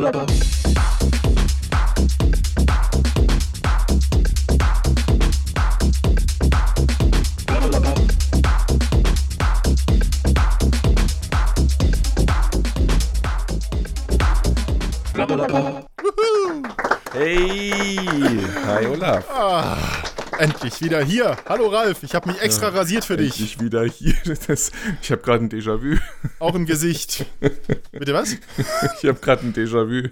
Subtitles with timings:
[0.00, 1.09] Solo.
[20.40, 21.36] Endlich wieder hier.
[21.48, 23.32] Hallo Ralf, ich habe mich extra rasiert für dich.
[23.32, 24.14] Endlich wieder hier.
[24.46, 24.72] Das,
[25.02, 25.96] ich habe gerade ein Déjà-vu.
[26.38, 27.26] Auch im Gesicht.
[27.92, 28.36] Bitte was?
[29.02, 30.08] Ich habe gerade ein Déjà-vu.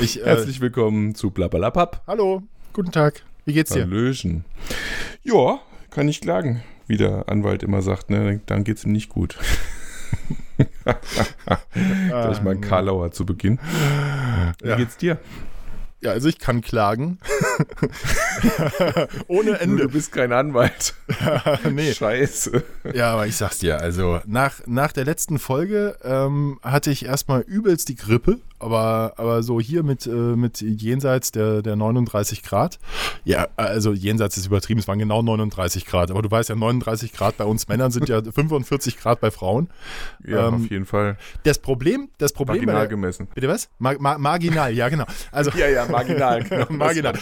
[0.00, 2.02] Ich, äh, Herzlich willkommen zu Blablabab.
[2.06, 3.22] hallo, guten Tag.
[3.44, 3.82] Wie geht's dir?
[3.82, 4.44] Hallöchen.
[5.22, 5.60] Ja,
[5.90, 6.62] kann ich klagen.
[6.86, 9.36] Wie der Anwalt immer sagt, ne, dann geht's ihm nicht gut.
[10.84, 13.58] Gleich mal ein Karlauer zu Beginn.
[14.62, 14.76] Wie Ja.
[14.76, 15.18] geht's dir?
[16.04, 17.18] Ja, also ich kann klagen.
[19.28, 19.82] Ohne Ende.
[19.84, 20.94] du bist kein Anwalt.
[21.72, 21.92] nee.
[21.92, 22.62] Scheiße.
[22.94, 27.40] Ja, aber ich sag's dir, also nach, nach der letzten Folge ähm, hatte ich erstmal
[27.42, 32.78] übelst die Grippe, aber, aber so hier mit, äh, mit jenseits der, der 39 Grad.
[33.24, 37.12] Ja, also jenseits ist übertrieben, es waren genau 39 Grad, aber du weißt ja, 39
[37.12, 39.68] Grad bei uns Männern sind ja 45 Grad bei Frauen.
[40.26, 41.16] Ja, Ähm, auf jeden Fall.
[41.42, 43.28] Das Problem, das Problem Marginal der, gemessen.
[43.34, 43.68] Bitte was?
[43.78, 45.04] Ma ma marginal, ja genau.
[45.30, 46.42] Also Ja, ja, marginal.
[46.44, 46.66] Genau.
[46.70, 47.14] marginal.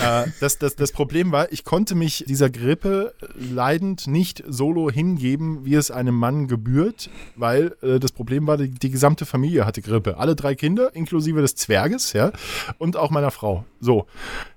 [0.00, 5.64] Äh, das, das, das Problem war, ich konnte mich dieser Grippe leidend nicht solo hingeben,
[5.64, 9.82] wie es einem Mann gebührt, weil äh, das Problem war, die, die gesamte Familie hatte
[9.82, 10.18] Grippe.
[10.18, 12.32] Alle drei Kinder, inklusive des Zwerges, ja,
[12.78, 13.64] und auch meiner Frau.
[13.80, 14.06] So,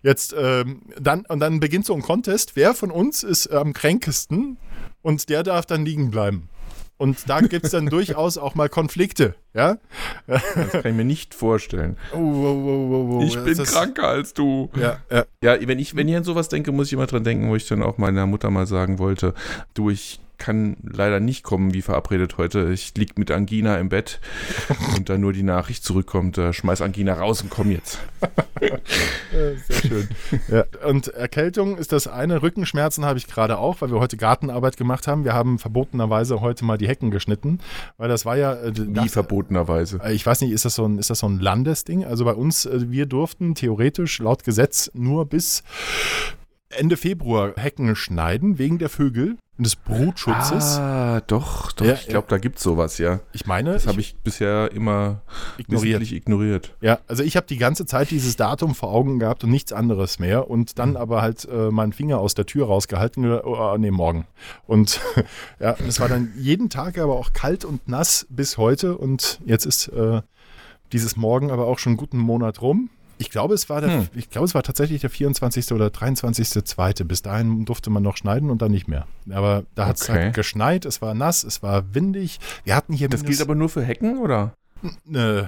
[0.02, 2.56] jetzt ähm, dann und dann beginnt so ein Contest.
[2.56, 4.58] Wer von uns ist am kränkesten?
[5.02, 6.50] Und der darf dann liegen bleiben.
[6.98, 9.78] Und da gibt es dann durchaus auch mal Konflikte, ja?
[10.28, 11.98] Das kann ich mir nicht vorstellen.
[12.14, 13.24] Oh, oh, oh, oh, oh.
[13.24, 14.70] Ich bin Das- kranker als du.
[14.76, 15.26] Ja, ja.
[15.42, 17.68] Ja, wenn ich, wenn ich an sowas denke, muss ich immer dran denken, wo ich
[17.68, 19.34] dann auch meiner Mutter mal sagen wollte,
[19.74, 22.72] du, ich kann leider nicht kommen, wie verabredet heute.
[22.74, 24.20] Ich lieg mit Angina im Bett
[24.98, 28.00] und dann nur die Nachricht zurückkommt, äh, schmeiß Angina raus und komm jetzt.
[28.62, 30.08] Äh, Sehr schön.
[30.48, 30.64] ja.
[30.88, 32.42] Und Erkältung ist das eine.
[32.42, 35.26] Rückenschmerzen habe ich gerade auch, weil wir heute Gartenarbeit gemacht haben.
[35.26, 37.60] Wir haben verbotenerweise heute mal die Hecken geschnitten,
[37.98, 38.54] weil das war ja.
[38.54, 39.04] Äh, Wie nach-
[39.44, 40.00] verbotenerweise.
[40.04, 42.06] äh, ich weiß nicht, ist das, so ein, ist das so ein Landesding?
[42.06, 45.64] Also bei uns, äh, wir durften theoretisch laut Gesetz nur bis
[46.78, 50.78] Ende Februar Hecken schneiden, wegen der Vögel und des Brutschutzes.
[50.80, 51.86] Ah, doch, doch.
[51.86, 53.20] Ja, ich glaube, da gibt's sowas, ja.
[53.34, 55.22] Ich meine, Das habe ich bisher immer
[55.58, 56.12] ignoriert.
[56.12, 56.76] ignoriert.
[56.82, 60.18] Ja, also ich habe die ganze Zeit dieses Datum vor Augen gehabt und nichts anderes
[60.18, 63.92] mehr und dann aber halt äh, meinen Finger aus der Tür rausgehalten, äh, oh, nee,
[63.92, 64.26] morgen.
[64.66, 65.00] Und
[65.60, 69.66] ja, es war dann jeden Tag aber auch kalt und nass bis heute und jetzt
[69.66, 70.22] ist äh,
[70.92, 72.90] dieses Morgen aber auch schon einen guten Monat rum.
[73.18, 74.08] Ich glaube, es war der, Hm.
[74.16, 75.72] ich glaube, es war tatsächlich der 24.
[75.74, 77.04] oder 23.2.
[77.06, 79.08] Bis dahin durfte man noch schneiden und dann nicht mehr.
[79.32, 80.24] Aber da hat es Okay.
[80.26, 82.40] halt geschneit, es war nass, es war windig.
[82.64, 84.54] Wir hatten hier Das gilt aber nur für Hecken, oder?
[85.14, 85.44] äh,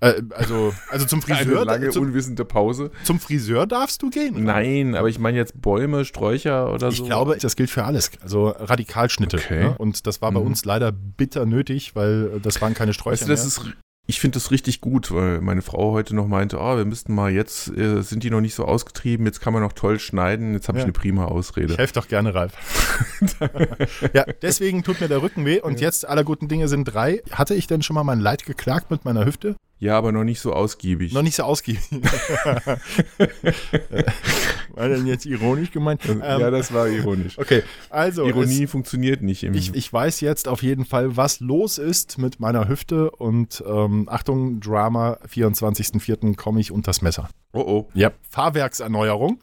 [0.00, 2.90] äh, also, also zum Friseur, Eine lange, zum, unwissende Pause.
[3.02, 4.44] zum Friseur darfst du gehen.
[4.44, 7.04] Nein, aber ich meine jetzt Bäume, Sträucher oder Ich so.
[7.06, 8.12] glaube, das gilt für alles.
[8.22, 9.38] Also Radikalschnitte.
[9.38, 9.64] Okay.
[9.64, 9.74] Ne?
[9.76, 10.46] Und das war bei Mhm.
[10.46, 13.66] uns leider bitter nötig, weil äh, das waren keine Sträucher Weißt du, das mehr.
[13.70, 13.76] ist,
[14.10, 17.30] ich finde das richtig gut, weil meine Frau heute noch meinte, oh, wir müssten mal
[17.30, 20.66] jetzt, äh, sind die noch nicht so ausgetrieben, jetzt kann man noch toll schneiden, jetzt
[20.68, 20.82] habe Ja.
[20.82, 21.76] ich eine prima ich Ausrede.
[21.76, 22.54] helfe doch gerne, Ralf.
[24.14, 25.60] ja, deswegen tut mir der Rücken weh.
[25.60, 27.22] Und jetzt aller guten Dinge sind drei.
[27.32, 29.56] Hatte ich denn schon mal mein Leid geklagt mit meiner Hüfte?
[29.80, 31.12] Ja, aber noch nicht so ausgiebig.
[31.12, 31.82] Noch nicht so ausgiebig.
[34.74, 36.00] war denn jetzt ironisch gemeint?
[36.08, 37.38] Ähm, ja, das war ironisch.
[37.38, 38.26] okay, also.
[38.26, 39.54] Ironie funktioniert nicht im.
[39.54, 44.08] Ich, ich weiß jetzt auf jeden Fall, was los ist mit meiner Hüfte und ähm,
[44.10, 46.36] Achtung, Drama, 24.04.
[46.36, 47.28] komme ich unters Messer.
[47.52, 47.88] oh oh.
[47.94, 49.38] Ja, Fahrwerkserneuerung.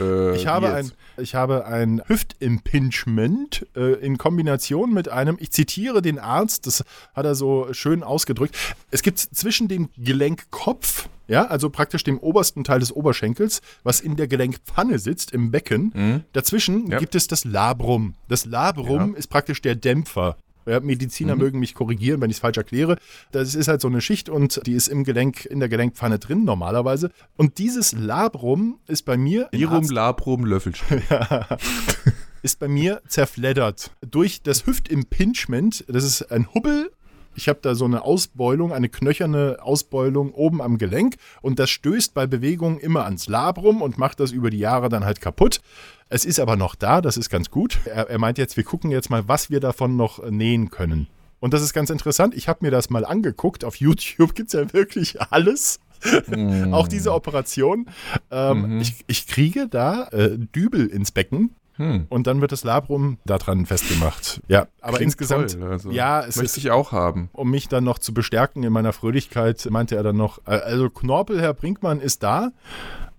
[0.00, 0.96] Äh, Ich habe ein, jetzt?
[1.18, 6.84] Ich habe ein Hüftimpingement äh, in Kombination mit einem, ich zitiere den Arzt, das
[7.14, 8.56] hat er so schön ausgedrückt.
[8.90, 14.16] Es gibt zwischen dem Gelenkkopf, ja, also praktisch dem obersten Teil des Oberschenkels, was in
[14.16, 16.24] der Gelenkpfanne sitzt, im Becken, Hm?
[16.32, 16.98] dazwischen Ja.
[16.98, 18.14] gibt es das Labrum.
[18.28, 20.36] Das Labrum ist praktisch der Dämpfer.
[20.66, 21.40] Ja, Mediziner Mhm.
[21.40, 22.96] mögen mich korrigieren, wenn ich es falsch erkläre.
[23.32, 26.44] Das ist halt so eine Schicht und die ist im Gelenk, in der Gelenkpfanne drin
[26.44, 27.10] normalerweise.
[27.36, 31.02] Und dieses Labrum ist bei mir Lirum, Arzt- Labrum, Löffelstiel.
[32.42, 33.90] ist bei mir zerfleddert.
[34.08, 36.90] Durch das Hüftimpingement, das ist ein Hubbel.
[37.38, 42.14] Ich habe da so eine Ausbeulung, eine knöcherne Ausbeulung oben am Gelenk und das stößt
[42.14, 45.60] bei Bewegung immer ans Labrum und macht das über die Jahre dann halt kaputt.
[46.08, 47.80] Es ist aber noch da, das ist ganz gut.
[47.84, 51.08] Er, er meint jetzt, wir gucken jetzt mal, was wir davon noch äh, nähen können.
[51.40, 52.34] Und das ist ganz interessant.
[52.34, 53.64] Ich habe mir das mal angeguckt.
[53.64, 55.80] Auf YouTube gibt es ja wirklich alles.
[56.72, 57.88] Auch diese Operation.
[58.30, 61.54] Ähm, ich, ich kriege da äh, Dübel ins Becken.
[61.78, 62.06] Hm.
[62.08, 64.40] und dann wird das Labrum daran festgemacht.
[64.48, 67.28] Ja, aber Klingt insgesamt, toll, also ja, es möchte ist, ich auch haben.
[67.34, 70.88] um mich dann noch zu bestärken in meiner Fröhlichkeit, meinte er dann noch, äh, also
[70.88, 72.52] Knorpel, Herr Brinkmann, ist da.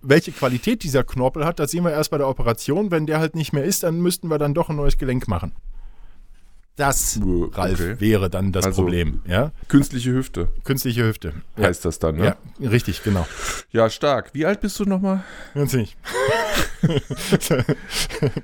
[0.00, 2.90] Welche Qualität dieser Knorpel hat, das sehen wir erst bei der Operation.
[2.90, 5.52] Wenn der halt nicht mehr ist, dann müssten wir dann doch ein neues Gelenk machen.
[6.78, 7.18] Das,
[7.52, 7.96] Ralf, okay.
[7.98, 9.20] wäre dann das Also- Problem.
[9.26, 9.50] Ja?
[9.66, 11.32] Künstliche Hüfte Künstliche Hüfte.
[11.56, 11.64] Ja.
[11.66, 12.36] heißt das dann, ne?
[12.60, 13.26] ja, richtig, genau.
[13.72, 14.30] Ja, stark.
[14.32, 15.24] Wie alt bist du nochmal?
[15.54, 15.96] Ganz nicht.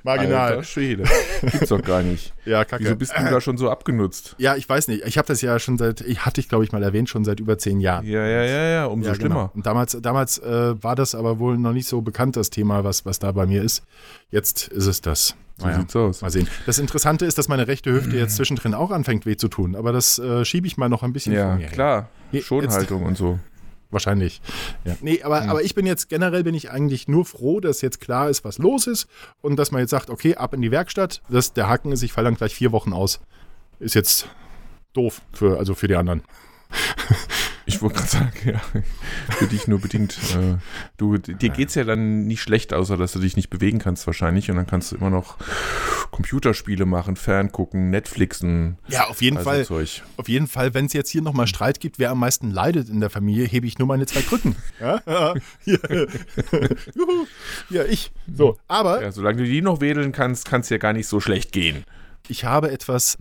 [0.03, 0.51] Marginal.
[0.51, 1.05] Alter Schwede.
[1.41, 2.33] Gibt's doch gar nicht.
[2.45, 2.83] Ja, kacke.
[2.83, 4.35] Wieso bist du da schon so abgenutzt?
[4.37, 5.03] Ja, ich weiß nicht.
[5.07, 7.39] Ich habe das ja schon seit, ich hatte ich glaube ich mal erwähnt, schon seit
[7.39, 8.05] über zehn Jahren.
[8.05, 9.29] Ja, ja, ja, ja, umso ja, schlimmer.
[9.35, 9.51] Genau.
[9.55, 13.03] Und damals, damals äh, war das aber wohl noch nicht so bekannt, das Thema, was,
[13.03, 13.81] was da bei mir ist.
[14.29, 15.35] Jetzt ist es das.
[15.57, 16.21] So Naja, sieht's aus.
[16.21, 16.47] Mal sehen.
[16.65, 19.91] Das Interessante ist, dass meine rechte Hüfte jetzt zwischendrin auch anfängt weh zu tun, aber
[19.93, 21.71] das äh, schiebe ich mal noch ein bisschen Ja, vor mir her.
[21.71, 22.09] klar.
[22.31, 23.39] Hier, Schonhaltung und so.
[23.91, 24.41] Wahrscheinlich.
[24.83, 24.97] Ja.
[24.99, 28.29] Nee, aber, aber ich bin jetzt generell bin ich eigentlich nur froh, dass jetzt klar
[28.29, 29.07] ist, was los ist
[29.41, 31.21] und dass man jetzt sagt, okay, ab in die Werkstatt.
[31.29, 33.21] Das, der Haken ist, ich falle dann gleich vier Wochen aus.
[33.79, 34.27] Ist jetzt
[34.91, 36.23] doof für, also für die anderen.
[37.67, 38.61] Ich wollte gerade sagen, ja,
[39.37, 40.17] für dich nur bedingt.
[40.35, 40.57] Äh,
[40.97, 44.51] du, dir geht's ja dann nicht schlecht, außer dass du dich nicht bewegen kannst wahrscheinlich.
[44.51, 45.37] Und dann kannst du immer noch
[46.11, 49.65] Computerspiele machen, Ferngucken, Netflixen, Ja, auf jeden also Fall.
[49.65, 50.03] Zeug.
[50.17, 52.99] Auf jeden Fall, wenn es jetzt hier nochmal Streit gibt, wer am meisten leidet in
[52.99, 54.55] der Familie, hebe ich nur meine zwei Krücken.
[54.79, 55.33] Ja, ja.
[56.95, 57.25] Juhu.
[57.69, 58.11] ja ich.
[58.33, 61.19] So, aber Ja, solange du die noch wedeln kannst, kann es ja gar nicht so
[61.19, 61.83] schlecht gehen.
[62.27, 63.17] ich habe etwas,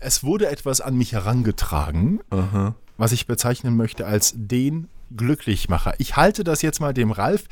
[0.00, 2.74] es wurde etwas an mich herangetragen, Aha.
[2.98, 5.94] Was ich bezeichnen möchte als den Glücklichmacher.
[5.98, 7.44] Ich halte das jetzt mal dem Ralf,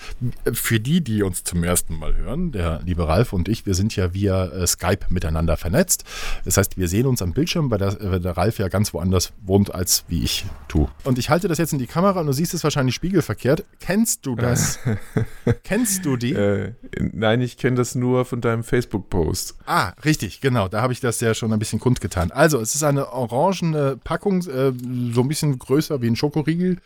[0.52, 3.94] für die, die uns zum ersten Mal hören, der liebe Ralf und ich, wir sind
[3.96, 6.04] ja via äh, Skype miteinander vernetzt.
[6.44, 9.32] Das heißt, wir sehen uns am Bildschirm, weil der, weil der Ralf ja ganz woanders
[9.44, 10.88] wohnt, als wie ich tue.
[11.04, 13.64] Und ich halte das jetzt in die Kamera und du siehst es wahrscheinlich spiegelverkehrt.
[13.80, 14.78] Kennst du das?
[15.64, 16.32] Kennst du die?
[16.32, 16.72] Äh,
[17.12, 19.56] nein, ich kenne das nur von deinem Facebook-Post.
[19.66, 20.68] Ah, richtig, genau.
[20.68, 22.30] Da habe ich das ja schon ein bisschen kundgetan.
[22.30, 24.72] Also, es ist eine orangene Packung, äh,
[25.12, 26.78] so ein bisschen größer wie ein Schokoriegel.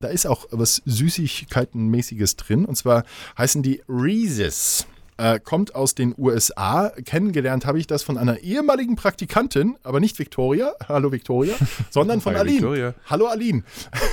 [0.00, 2.64] Da ist auch was Süßigkeitenmäßiges drin.
[2.64, 3.04] Und zwar
[3.36, 4.86] heißen die Reese's.
[5.20, 6.92] Äh, kommt aus den USA.
[7.04, 11.54] Kennengelernt habe ich das von einer ehemaligen Praktikantin, aber nicht Victoria, hallo Victoria,
[11.90, 12.54] sondern von Hi, Aline.
[12.58, 12.94] Victoria.
[13.06, 13.64] Hallo Aline.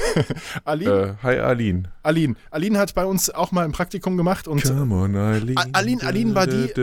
[0.66, 1.84] Aline, Äh, hi, Aline.
[2.02, 2.36] Aline.
[2.50, 5.56] Aline hat bei uns auch mal ein Praktikum gemacht und Come on, Aline.
[5.74, 6.74] Aline- Aline war die-.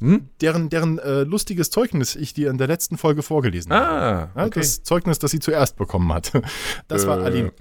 [0.00, 0.28] Hm?
[0.40, 3.86] deren, deren äh, lustiges Zeugnis ich dir in der letzten Folge vorgelesen habe.
[3.88, 4.60] Ah, Ja, okay.
[4.60, 6.32] Das Zeugnis, das sie zuerst bekommen hat.
[6.88, 7.24] Das war Äh.
[7.24, 7.52] Aline.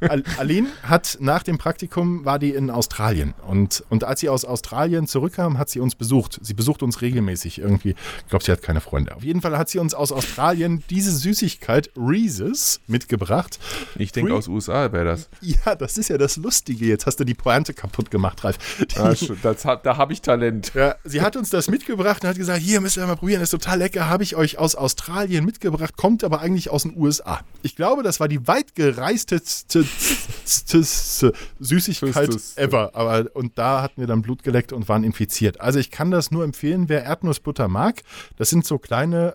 [0.00, 4.44] Al- Aline hat nach dem Praktikum war die in Australien und, und als sie aus
[4.44, 6.38] Australien zurückkam, hat sie uns besucht.
[6.42, 7.94] Sie besucht uns regelmäßig irgendwie.
[8.22, 9.16] Ich glaube, sie hat keine Freunde.
[9.16, 13.58] Auf jeden Fall hat sie uns aus Australien diese Süßigkeit Reese's mitgebracht.
[13.96, 15.28] Ich denke, aus USA wäre das.
[15.40, 16.86] Ja, das ist ja das Lustige.
[16.86, 18.58] Jetzt hast du die Pointe kaputt gemacht, Ralf.
[18.96, 20.72] Ah, das da habe ich Talent.
[20.74, 23.52] Ja, sie hat uns das mitgebracht und hat gesagt, hier müsst ihr mal probieren, das
[23.52, 27.40] ist total lecker, habe ich euch aus Australien mitgebracht, kommt aber eigentlich aus den USA.
[27.62, 29.84] Ich glaube, das war die weitgereisteste
[30.44, 32.90] Süßigkeit ever.
[32.94, 35.60] Aber, und da hatten wir dann Blut geleckt und waren infiziert.
[35.60, 38.02] Also ich kann das nur empfehlen, wer Erdnussbutter mag.
[38.36, 39.34] Das sind so kleine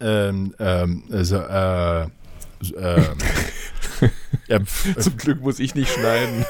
[0.00, 2.06] ähm, ähm, so, äh,
[4.52, 4.66] ähm,
[4.98, 6.44] Zum Glück muss ich nicht schneiden.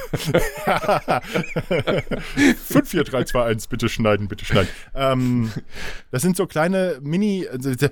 [2.66, 4.68] 5, 4, 3, 2, 1, bitte schneiden, bitte schneiden.
[4.94, 5.52] Ähm,
[6.10, 7.46] das sind so kleine Mini.
[7.50, 7.88] also, äh,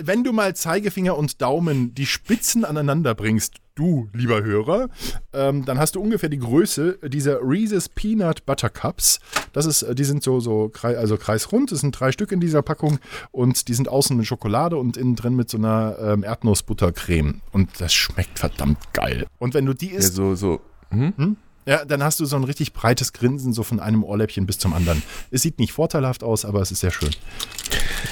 [0.00, 4.88] Wenn du mal Zeigefinger und Daumen die Spitzen aneinander bringst, du, lieber Hörer,
[5.32, 9.20] ähm, dann hast du ungefähr die Größe dieser Reese's Peanut Butter Cups.
[9.52, 12.62] Das ist, äh, die sind so, so also kreisrund, es sind drei Stück in dieser
[12.62, 12.98] Packung
[13.30, 17.40] und die sind außen mit Schokolade und innen drin mit so einer ähm, Erdnussbuttercreme.
[17.52, 19.27] Und das schmeckt verdammt geil.
[19.38, 20.60] Und wenn du die Ja, isst, so, so.
[20.90, 21.36] Hm?
[21.66, 24.72] ja, dann hast du so ein richtig breites Grinsen, so von einem Ohrläppchen bis zum
[24.72, 25.02] anderen.
[25.30, 27.10] Es sieht nicht vorteilhaft aus, aber es ist sehr schön.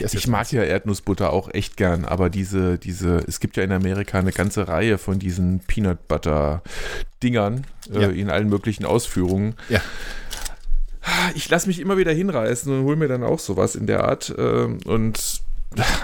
[0.00, 3.72] Ich Ich mag ja Erdnussbutter auch echt gern, aber diese, diese, es gibt ja in
[3.72, 6.62] Amerika eine ganze Reihe von diesen Peanut Butter
[7.22, 8.02] Dingern Ja.
[8.02, 9.54] äh, in allen möglichen Ausführungen.
[9.70, 9.80] Ja.
[11.34, 14.34] Ich lasse mich immer wieder hinreißen und hole mir dann auch sowas in der Art
[14.36, 15.40] ähm, und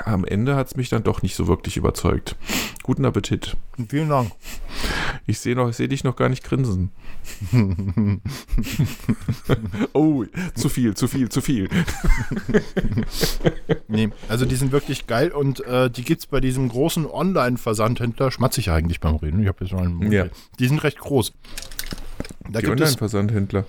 [0.04, 2.36] am Ende hat es mich dann doch nicht so wirklich überzeugt.
[2.82, 3.56] Guten Appetit.
[3.88, 4.32] Vielen Dank.
[5.26, 6.90] Ich sehe noch, ich sehe dich noch gar nicht grinsen.
[9.92, 11.68] oh, zu viel, zu viel, zu viel.
[13.88, 18.30] Nee, also die sind wirklich geil und äh, die gibt es bei diesem großen Online-Versandhändler.
[18.30, 19.42] Schmatze ich eigentlich beim Reden?
[19.42, 20.12] Ich habe jetzt noch einen Mund.
[20.12, 20.28] Ja.
[20.58, 21.34] Die sind recht groß.
[22.50, 23.64] Da Die gibt es, Online-Versandhändler.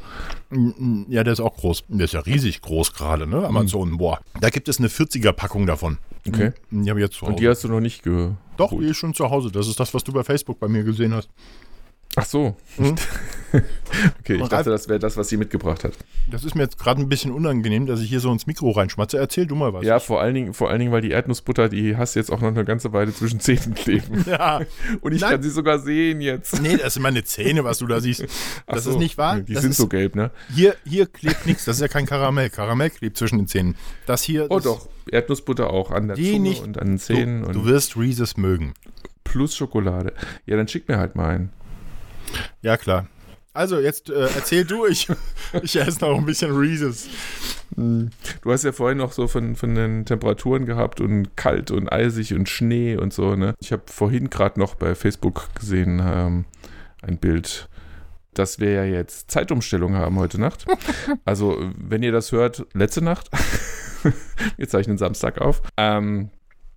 [1.10, 1.84] Ja, der ist auch groß.
[1.90, 3.46] Der ist ja riesig groß gerade, ne?
[3.46, 4.20] Amazon, boah.
[4.40, 5.98] Da gibt es eine 40er-Packung davon.
[6.28, 6.52] Okay.
[6.72, 7.42] Die habe ich jetzt zu Und Hause.
[7.42, 8.32] die hast du noch nicht ge.
[8.58, 9.52] Doch, die ist schon zu Hause.
[9.52, 11.30] Das ist das, was du bei Facebook bei mir gesehen hast.
[12.16, 12.56] Ach so.
[12.78, 12.96] Mhm.
[14.20, 15.94] okay, ich dachte, das wäre das, was sie mitgebracht hat.
[16.30, 19.18] Das ist mir jetzt gerade ein bisschen unangenehm, dass ich hier so ins Mikro reinschmatze.
[19.18, 19.84] Erzähl du mal was.
[19.84, 22.40] Ja, vor allen, Dingen, vor allen Dingen, weil die Erdnussbutter, die hast du jetzt auch
[22.40, 24.26] noch eine ganze Weile zwischen Zähnen kleben.
[24.34, 24.62] Ja.
[25.02, 25.32] Und ich Nein.
[25.32, 26.62] kann sie sogar sehen jetzt.
[26.62, 28.26] Nee, das sind meine Zähne, was du da siehst.
[28.68, 28.92] Das so.
[28.92, 29.40] ist nicht wahr.
[29.42, 30.32] Die das sind ist, so gelb, ne?
[30.54, 31.66] Hier, hier klebt nichts.
[31.66, 32.50] Das ist ja kein Karamell.
[32.50, 33.76] Karamell klebt zwischen den Zähnen.
[34.06, 34.48] Das hier.
[34.50, 37.54] Oh das, doch, Erdnussbutter auch an der Zunge nicht- und an den Zähnen Du, und
[37.56, 38.74] du wirst Reese's mögen.
[39.24, 40.14] plus Schokolade.
[40.46, 41.50] Ja, dann schick mir halt mal einen.
[42.62, 43.08] Ja, klar.
[43.54, 44.86] Also, jetzt äh, erzähl du.
[44.88, 45.08] Ich,
[45.62, 47.08] ich esse noch ein bisschen Reese's.
[47.76, 52.34] Du hast ja vorhin noch so von, von den Temperaturen gehabt und kalt und eisig
[52.34, 53.56] und Schnee und so, ne?
[53.60, 56.46] Ich habe vorhin gerade noch bei Facebook gesehen, ähm,
[57.02, 57.70] ein Bild,
[58.34, 60.66] dass wir ja jetzt Zeitumstellung haben heute Nacht.
[61.26, 63.30] Also, wenn ihr das hört, letzte Nacht.
[64.58, 65.62] wir zeichnen Samstag auf.
[65.78, 66.30] Ähm,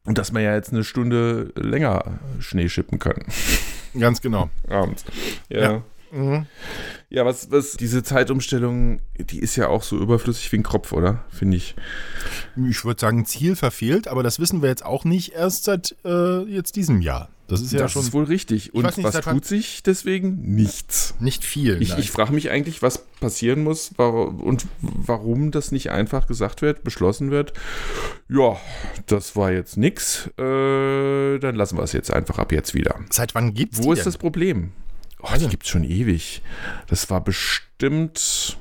[0.07, 3.23] und dass man ja jetzt eine Stunde länger Schnee schippen kann.
[3.99, 4.49] Ganz genau.
[4.69, 5.05] Abends.
[5.49, 5.61] Ja.
[5.61, 5.83] Ja.
[6.13, 6.19] Ja.
[6.19, 6.47] Mhm.
[7.11, 11.25] was, was, diese Zeitumstellung, die ist ja auch so überflüssig wie ein Kropf, oder?
[11.31, 11.75] Finde ich.
[12.69, 16.43] Ich würde sagen, Ziel verfehlt, aber das wissen wir jetzt auch nicht erst seit äh,
[16.43, 17.29] jetzt diesem Jahr.
[17.49, 18.75] Das ist ja das schon ist wohl richtig.
[18.75, 20.55] Und nicht, was tut sich deswegen?
[20.55, 21.15] Nichts.
[21.21, 21.81] nicht viel.
[21.81, 26.61] Ich, ich frage mich eigentlich, was passieren muss warum, und warum das nicht einfach gesagt
[26.61, 27.53] wird, beschlossen wird.
[28.29, 28.57] Ja,
[29.07, 30.27] das war jetzt nix.
[30.39, 32.97] Äh, dann lassen wir es jetzt einfach ab jetzt wieder.
[33.11, 34.07] Seit wann gibt's Wo ist denn?
[34.07, 34.73] das Problem?
[35.29, 36.43] Oh, die gibt es schon ewig.
[36.87, 38.57] Das war bestimmt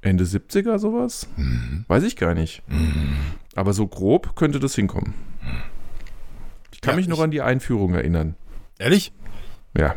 [0.00, 1.28] Ende 70er sowas.
[1.36, 1.84] Mhm.
[1.88, 2.62] Weiß ich gar nicht.
[3.56, 5.14] Aber so grob könnte das hinkommen.
[6.72, 8.36] Ich kann Ja, mich noch an die Einführung erinnern.
[8.78, 9.12] Ehrlich?
[9.76, 9.96] Ja.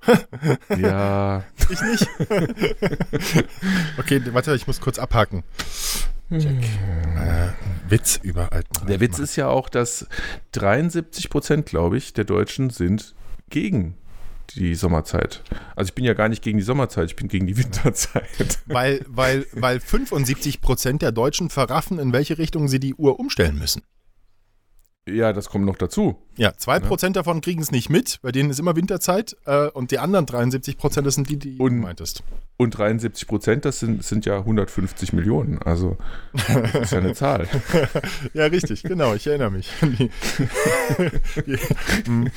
[0.80, 1.44] ja.
[1.68, 2.08] Ich nicht.
[3.98, 5.44] okay, warte, ich muss kurz abhaken.
[6.30, 6.62] Check.
[7.14, 7.48] Äh,
[7.90, 8.86] Witz über alten.
[8.86, 10.06] Der Witz ist ja auch, dass
[10.52, 13.14] 73 Prozent, glaube ich, der Deutschen sind
[13.50, 13.96] gegen
[14.54, 15.42] die Sommerzeit.
[15.76, 18.60] Also ich bin ja gar nicht gegen die Sommerzeit, ich bin gegen die Winterzeit.
[18.66, 23.58] Weil, weil, weil 75 Prozent der Deutschen verraffen, in welche Richtung sie die Uhr umstellen
[23.58, 23.82] müssen.
[25.08, 26.16] Ja, das kommt noch dazu.
[26.36, 29.36] Ja, 2 Prozent davon kriegen es nicht mit, bei denen ist immer Winterzeit.
[29.44, 32.22] Äh, und die anderen 73 Prozent, das sind die, die Und- du meintest.
[32.58, 35.58] Und 73 Prozent, das sind, sind ja 150 Millionen.
[35.62, 35.96] Also
[36.32, 37.48] das ist ja eine Zahl.
[38.34, 39.68] Ja, richtig, genau, ich erinnere mich.
[39.82, 40.10] Die,
[41.46, 42.30] die mh,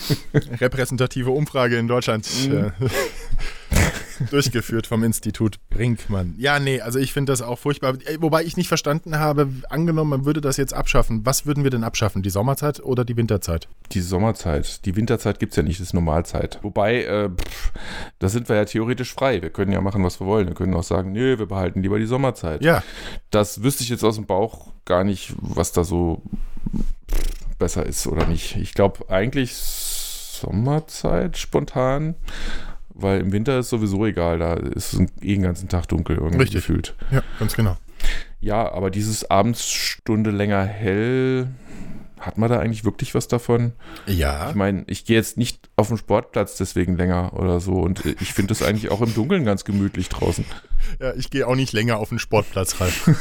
[0.62, 2.72] repräsentative Umfrage in Deutschland äh,
[4.32, 6.34] durchgeführt vom Institut Brinkmann.
[6.38, 7.96] Ja, nee, also ich finde das auch furchtbar.
[8.06, 11.22] Äh, Wobei ich nicht verstanden habe, angenommen, man würde das jetzt abschaffen.
[11.26, 12.24] Was würden wir denn abschaffen?
[12.24, 13.68] Die Sommerzeit oder die Winterzeit?
[13.92, 16.60] Die Sommerzeit, die Winterzeit gibt es ja nicht, das ist Normalzeit.
[16.64, 17.72] Wobei, äh, pff,
[18.20, 19.42] da sind wir ja theoretisch frei.
[19.42, 20.48] Wir können ja machen, was wir wollen.
[20.48, 22.64] Wir können auch sagen, nö, wir behalten lieber die Sommerzeit.
[22.64, 22.84] Ja,
[23.30, 26.22] Das wüsste ich jetzt aus dem Bauch gar nicht, was da so
[27.60, 28.56] besser ist oder nicht.
[28.58, 32.16] Ich glaube eigentlich Sommerzeit spontan,
[32.90, 36.38] weil im Winter ist sowieso egal, da ist es eh den ganzen Tag dunkel irgendwie
[36.40, 36.56] Richtig.
[36.66, 36.96] gefühlt.
[37.12, 37.78] ja, ganz genau.
[38.42, 41.48] Ja, aber dieses abends Stunde länger hell,
[42.20, 43.74] hat man da eigentlich wirklich was davon?
[44.06, 48.06] Ja, Ich meine, ich gehe jetzt nicht auf den Sportplatz deswegen länger oder so und
[48.06, 50.46] ich finde das eigentlich auch im Dunkeln ganz gemütlich draußen.
[51.00, 52.94] ja ich gehe auch nicht länger auf den Sportplatz rein.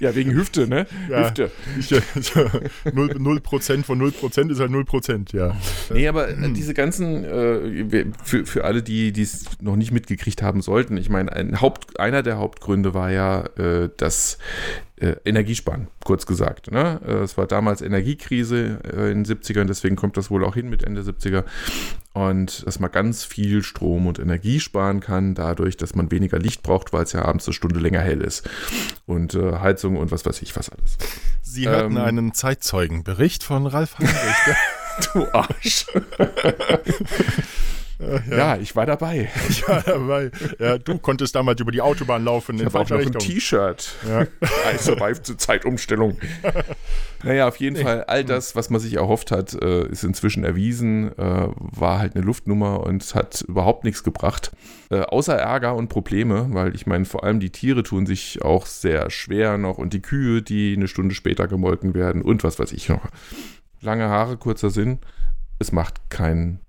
[0.00, 0.86] Ja, wegen Hüfte, ne?
[1.08, 1.24] Ja.
[1.24, 1.50] Hüfte.
[1.78, 2.40] Ich, also,
[2.84, 5.56] 0%, 0 von 0% ist halt 0%, ja.
[5.92, 10.62] Nee, aber äh, diese ganzen, äh, für, für alle, die es noch nicht mitgekriegt haben
[10.62, 14.38] sollten, ich meine, ein Haupt, einer der Hauptgründe war ja äh, das
[15.02, 16.70] äh, Energiesparen, kurz gesagt.
[16.70, 17.00] Ne?
[17.04, 20.70] Äh, es war damals Energiekrise äh, in den 70ern, deswegen kommt das wohl auch hin
[20.70, 21.42] mit Ende 70er.
[22.12, 26.62] Und dass man ganz viel Strom und Energie sparen kann, dadurch, dass man weniger Licht
[26.62, 28.48] braucht, weil es ja abends eine Stunde länger hell ist.
[29.06, 30.96] Und äh, Heizung und was weiß ich was alles.
[31.42, 31.96] Sie Ähm.
[31.96, 34.14] einen Zeitzeugenbericht von Ralf Heinrich.
[35.14, 35.86] Du Arsch.
[38.30, 38.56] ja.
[38.56, 39.28] ich war dabei.
[39.48, 40.30] Ich war dabei.
[40.58, 43.12] Ja, du konntest damals über die Autobahn laufen in Ich habe auch noch ein.
[43.12, 43.94] T-Shirt.
[44.08, 44.22] Ja.
[44.72, 46.18] I survived zur Zeitumstellung.
[47.22, 51.16] naja, auf jeden Fall, all das, was man sich erhofft hat, äh, ist inzwischen erwiesen,
[51.18, 54.52] äh, war halt eine Luftnummer und hat überhaupt nichts gebracht.
[54.90, 58.66] Äh, außer Ärger und Probleme, weil ich meine, vor allem die Tiere tun sich auch
[58.66, 62.72] sehr schwer noch und die Kühe, die eine Stunde später gemolken werden und was weiß
[62.72, 63.06] ich noch.
[63.80, 64.98] Lange Haare, kurzer Sinn.
[65.58, 66.60] Es macht keinen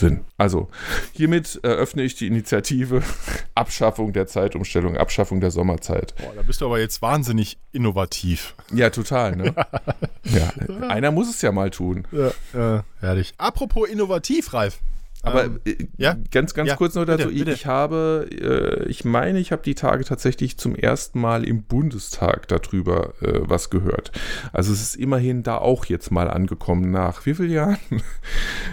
[0.00, 0.24] Sinn.
[0.36, 0.68] Also,
[1.12, 3.02] hiermit eröffne ich die Initiative
[3.54, 6.14] Abschaffung der Zeitumstellung, Abschaffung der Sommerzeit.
[6.16, 8.54] Boah, da bist du aber jetzt wahnsinnig innovativ.
[8.72, 9.54] Ja, total, ne?
[10.24, 10.52] ja,
[10.88, 12.06] einer muss es ja mal tun.
[12.12, 13.34] Ja, ja, herrlich.
[13.38, 14.80] Apropos innovativ, Ralf.
[15.28, 16.16] Aber Ähm, äh, ja?
[16.30, 17.28] ganz, ganz Ja, kurz noch dazu.
[17.28, 17.52] bitte, bitte.
[17.52, 22.48] Ich habe, äh, ich meine, ich habe die Tage tatsächlich zum ersten Mal im Bundestag
[22.48, 24.12] darüber äh, was gehört.
[24.52, 27.78] Also es ist immerhin da auch jetzt mal angekommen nach wie vielen Jahren?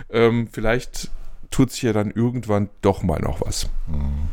[0.09, 1.11] ähm, vielleicht
[1.51, 3.69] tut sich ja dann irgendwann doch mal noch was.
[3.87, 4.29] Mhm.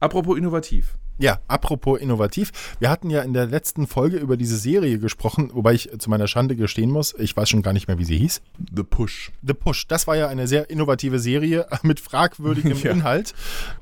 [0.00, 0.94] Apropos innovativ.
[1.18, 2.52] Ja, apropos innovativ.
[2.78, 6.26] Wir hatten ja in der letzten Folge über diese Serie gesprochen, wobei ich zu meiner
[6.26, 8.42] Schande gestehen muss, ich weiß schon gar nicht mehr, wie sie hieß.
[8.74, 9.32] The Push.
[9.42, 9.86] The Push.
[9.88, 12.90] Das war ja eine sehr innovative Serie mit fragwürdigem ja.
[12.90, 13.34] Inhalt.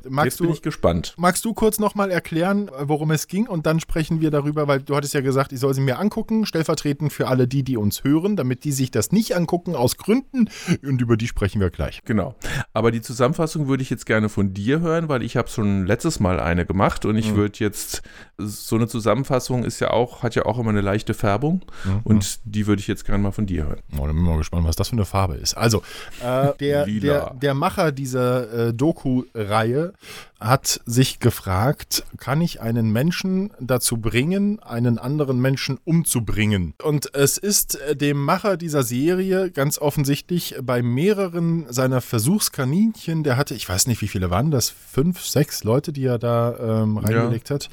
[0.09, 1.15] Magst Jetzt bin du, ich gespannt.
[1.17, 4.95] Magst du kurz nochmal erklären, worum es ging und dann sprechen wir darüber, weil du
[4.95, 8.37] hattest ja gesagt, ich soll sie mir angucken, stellvertretend für alle die, die uns hören,
[8.37, 10.49] damit die sich das nicht angucken aus Gründen
[10.83, 12.01] und über die sprechen wir gleich.
[12.05, 12.37] Genau.
[12.73, 16.21] Aber die Zusammenfassung würde ich jetzt gerne von dir hören, weil ich habe schon letztes
[16.21, 17.37] Mal eine gemacht und ich ich mhm.
[17.37, 18.03] würde jetzt,
[18.37, 22.01] so eine Zusammenfassung ist ja auch, hat ja auch immer eine leichte Färbung mhm.
[22.05, 23.81] und die würde ich jetzt gerne mal von dir hören.
[23.93, 25.55] Oh, dann bin ich mal gespannt, was das für eine Farbe ist.
[25.55, 25.83] Also,
[26.21, 29.93] äh, der, der, der Macher dieser äh, Doku-Reihe
[30.41, 36.75] hat sich gefragt, kann ich einen Menschen dazu bringen, einen anderen Menschen umzubringen?
[36.83, 43.37] Und es ist äh, dem Macher dieser Serie ganz offensichtlich bei mehreren seiner Versuchskaninchen, der
[43.37, 46.99] hatte, ich weiß nicht, wie viele waren das, fünf, sechs Leute, die er da ähm,
[47.15, 47.55] reingelegt ja.
[47.55, 47.71] hat.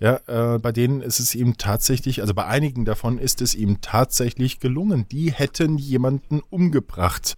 [0.00, 3.80] Ja, äh, bei denen ist es ihm tatsächlich, also bei einigen davon ist es ihm
[3.80, 5.06] tatsächlich gelungen.
[5.10, 7.36] Die hätten jemanden umgebracht.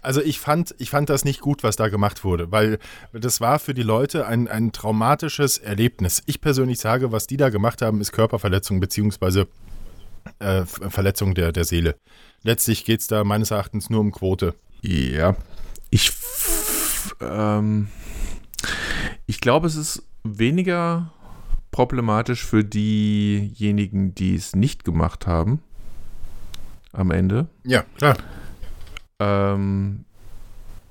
[0.00, 2.78] Also ich fand, ich fand das nicht gut, was da gemacht wurde, weil
[3.12, 6.22] das war für die Leute ein, ein traumatisches Erlebnis.
[6.26, 9.48] Ich persönlich sage, was die da gemacht haben, ist Körperverletzung beziehungsweise
[10.38, 11.96] äh, Verletzung der, der Seele.
[12.42, 14.54] Letztlich geht es da meines Erachtens nur um Quote.
[14.82, 15.36] Ja,
[15.90, 16.12] ich,
[17.20, 17.88] ähm,
[19.26, 20.02] ich glaube, es ist
[20.36, 21.12] weniger
[21.70, 25.60] problematisch für diejenigen, die es nicht gemacht haben.
[26.92, 27.46] Am Ende.
[27.64, 28.16] Ja, klar.
[29.20, 30.04] Ähm,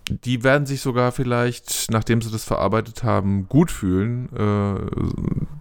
[0.09, 4.79] die werden sich sogar vielleicht, nachdem sie das verarbeitet haben, gut fühlen, äh,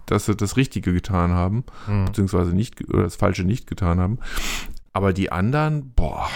[0.05, 2.05] dass sie das Richtige getan haben, mhm.
[2.05, 4.19] beziehungsweise nicht oder das Falsche nicht getan haben.
[4.93, 6.27] Aber die anderen, boah,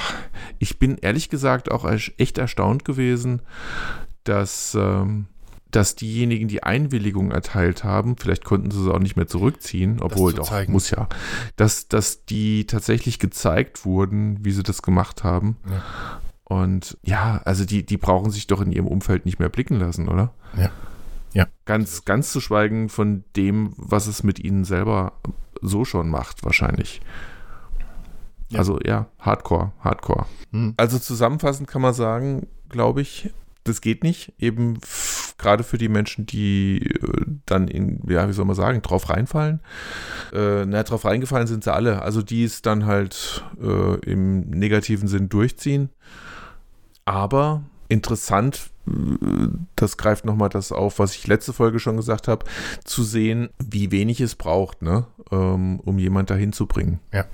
[0.60, 1.86] ich bin ehrlich gesagt auch
[2.18, 3.42] echt erstaunt gewesen,
[4.24, 5.26] dass ähm,
[5.72, 10.34] dass diejenigen, die Einwilligung erteilt haben, vielleicht konnten sie es auch nicht mehr zurückziehen, obwohl
[10.34, 10.72] doch, zeigen.
[10.72, 11.08] muss ja,
[11.56, 15.58] dass, dass die tatsächlich gezeigt wurden, wie sie das gemacht haben.
[15.70, 15.82] Ja.
[16.44, 20.10] Und ja, also die, die brauchen sich doch in ihrem Umfeld nicht mehr blicken lassen,
[20.10, 20.34] oder?
[20.58, 20.70] Ja.
[21.34, 21.48] Ja.
[21.64, 25.14] Ganz, ganz zu schweigen von dem, was es mit ihnen selber
[25.62, 27.02] so schon macht, wahrscheinlich.
[28.50, 28.60] Ja.
[28.60, 30.26] Also ja, Hardcore, Hardcore.
[30.52, 30.74] Hm.
[30.76, 33.32] Also zusammenfassend kann man sagen, glaube ich,
[33.64, 34.34] das geht nicht.
[34.40, 34.80] Eben
[35.42, 39.60] gerade für die Menschen, die äh, dann in, ja, wie soll man sagen, drauf reinfallen.
[40.34, 42.02] Äh, na, drauf reingefallen sind sie alle.
[42.02, 45.90] Also die es dann halt äh, im negativen Sinn durchziehen.
[47.06, 48.92] Aber interessant, äh,
[49.76, 52.46] das greift nochmal das auf, was ich letzte Folge schon gesagt habe,
[52.86, 57.00] zu sehen, wie wenig es braucht, ne, ähm, um jemand dahin zu bringen.
[57.12, 57.26] Ja.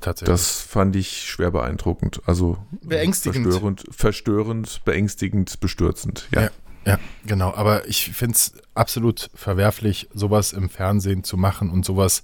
[0.00, 0.32] Tatsächlich.
[0.32, 2.22] Das fand ich schwer beeindruckend.
[2.24, 3.46] Also beängstigend.
[3.46, 6.28] Verstörend, verstörend beängstigend, bestürzend.
[6.32, 6.42] Ja.
[6.42, 6.50] ja.
[6.88, 7.54] Ja, genau.
[7.54, 12.22] Aber ich finde es absolut verwerflich, sowas im Fernsehen zu machen und sowas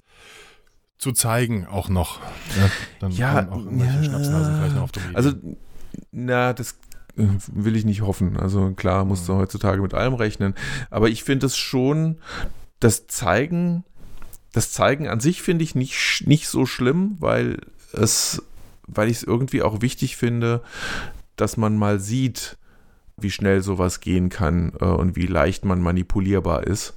[0.97, 2.19] zu zeigen auch noch.
[2.57, 4.03] Ja, dann ja, auch ja.
[4.03, 5.33] Schnapsnasen vielleicht noch auf die Also,
[6.11, 6.79] na, das
[7.17, 8.37] äh, will ich nicht hoffen.
[8.37, 10.55] Also klar, musst du heutzutage mit allem rechnen.
[10.89, 12.17] Aber ich finde es schon,
[12.79, 13.83] das Zeigen
[14.55, 17.59] das Zeigen an sich finde ich nicht, nicht so schlimm, weil
[17.91, 18.41] es,
[18.87, 20.63] weil ich es irgendwie auch wichtig finde,
[21.35, 22.57] dass man mal sieht,
[23.17, 26.95] wie schnell sowas gehen kann äh, und wie leicht man manipulierbar ist.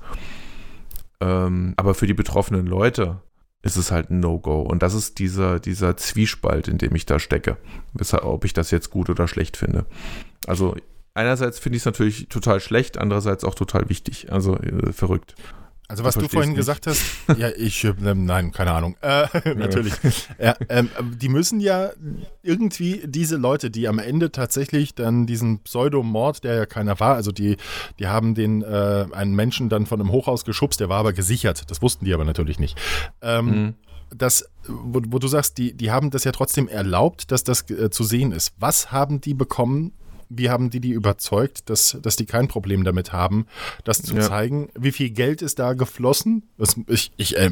[1.21, 3.21] Ähm, aber für die betroffenen Leute
[3.63, 4.63] ist es halt ein No-Go.
[4.63, 7.57] Und das ist dieser, dieser Zwiespalt, in dem ich da stecke.
[7.93, 9.85] Weshalb, ob ich das jetzt gut oder schlecht finde.
[10.47, 10.77] Also
[11.15, 14.33] einerseits finde ich es natürlich total schlecht, andererseits auch total wichtig.
[14.33, 15.35] Also äh, verrückt.
[15.91, 16.59] Also was du vorhin nicht.
[16.59, 17.03] gesagt hast,
[17.39, 19.95] ja, ich, äh, nein, keine Ahnung, äh, natürlich.
[20.39, 21.91] Ja, ähm, die müssen ja
[22.43, 27.33] irgendwie diese Leute, die am Ende tatsächlich dann diesen Pseudomord, der ja keiner war, also
[27.33, 27.57] die,
[27.99, 31.71] die haben den äh, einen Menschen dann von einem Hochhaus geschubst, der war aber gesichert,
[31.71, 32.79] das wussten die aber natürlich nicht.
[33.23, 33.75] Ähm, mhm.
[34.15, 37.89] Das, wo, wo, du sagst, die, die haben das ja trotzdem erlaubt, dass das äh,
[37.89, 38.53] zu sehen ist.
[38.59, 39.93] Was haben die bekommen
[40.29, 43.47] wie haben die die überzeugt, dass, dass die kein Problem damit haben,
[43.85, 44.23] das zu ja.
[44.23, 44.69] zeigen?
[44.79, 46.43] Wie viel Geld ist da geflossen?
[46.59, 47.51] Das, ich ich äh,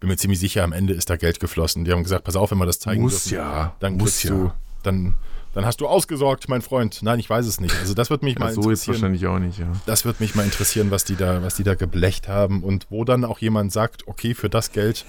[0.00, 1.84] bin mir ziemlich sicher, am Ende ist da Geld geflossen.
[1.84, 3.76] Die haben gesagt, pass auf, wenn wir das zeigen Muss dürfen, ja.
[3.80, 4.30] dann Muss ja.
[4.30, 4.52] du,
[4.82, 5.14] dann,
[5.54, 7.00] dann hast du ausgesorgt, mein Freund.
[7.02, 7.74] Nein, ich weiß es nicht.
[7.80, 8.76] Also das wird mich mal so interessieren.
[8.76, 9.72] So jetzt wahrscheinlich auch nicht, ja.
[9.86, 13.04] Das wird mich mal interessieren, was die da, was die da geblecht haben und wo
[13.04, 15.04] dann auch jemand sagt, okay, für das Geld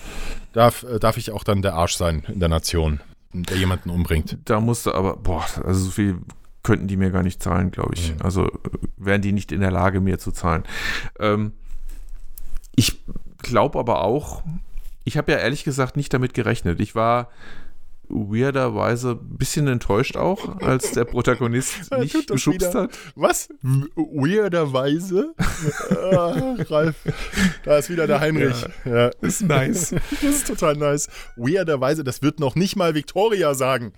[0.53, 2.99] darf, äh, darf ich auch dann der Arsch sein in der Nation
[3.31, 4.37] der jemanden umbringt.
[4.45, 6.17] Da musste aber, boah, also so viel
[6.63, 8.13] könnten die mir gar nicht zahlen, glaube ich.
[8.13, 8.21] Mhm.
[8.21, 8.51] Also
[8.97, 10.63] wären die nicht in der Lage, mir zu zahlen.
[11.19, 11.53] Ähm,
[12.75, 13.01] ich
[13.37, 14.43] glaube aber auch,
[15.03, 16.79] ich habe ja ehrlich gesagt nicht damit gerechnet.
[16.79, 17.29] Ich war
[18.09, 22.83] weirderweise ein bisschen enttäuscht auch, als der Protagonist nicht geschubst wieder.
[22.83, 22.97] hat.
[23.15, 23.49] Was?
[23.61, 25.33] Weirderweise?
[25.89, 26.95] ah, Ralf,
[27.63, 28.65] da ist wieder der Heinrich.
[28.83, 29.09] Ja.
[29.21, 29.93] Ist nice.
[30.21, 31.07] Das ist total nice.
[31.37, 33.93] Weirderweise, das wird noch nicht mal Victoria sagen.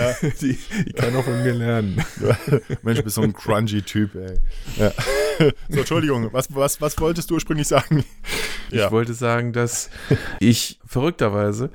[0.40, 2.04] die, die kann auch von mir lernen.
[2.82, 4.38] Mensch, du bist so ein crunchy Typ, ey.
[4.76, 4.92] Ja.
[5.68, 8.04] So, Entschuldigung, was, was, was wolltest du ursprünglich sagen?
[8.70, 9.90] Ich wollte sagen, dass
[10.40, 11.70] ich verrückterweise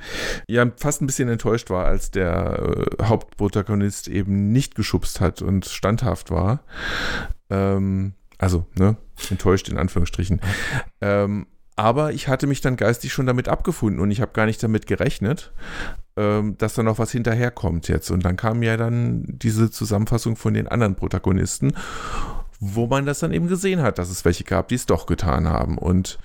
[0.48, 5.66] ja fast ein bisschen enttäuscht war, als der äh, Hauptprotagonist eben nicht geschubst hat und
[5.66, 6.64] standhaft war.
[7.50, 8.98] Ähm, also, ne,
[9.30, 10.42] enttäuscht in Anführungsstrichen.
[11.02, 14.62] Ähm, aber ich hatte mich dann geistig schon damit abgefunden und ich habe gar nicht
[14.62, 15.54] damit gerechnet,
[16.18, 18.10] ähm, dass da noch was hinterherkommt jetzt.
[18.10, 21.74] Und dann kam ja dann diese Zusammenfassung von den anderen Protagonisten,
[22.60, 25.48] wo man das dann eben gesehen hat, dass es welche gab, die es doch getan
[25.48, 25.78] haben.
[25.78, 26.18] Und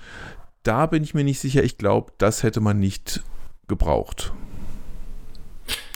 [0.63, 1.63] da bin ich mir nicht sicher.
[1.63, 3.21] Ich glaube, das hätte man nicht
[3.67, 4.33] gebraucht.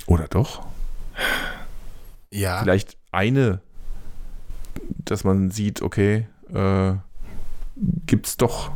[0.06, 0.68] Oder doch?
[2.30, 3.62] Ja, Vielleicht eine,
[5.04, 6.94] dass man sieht, okay, äh,
[8.06, 8.72] gibt's doch.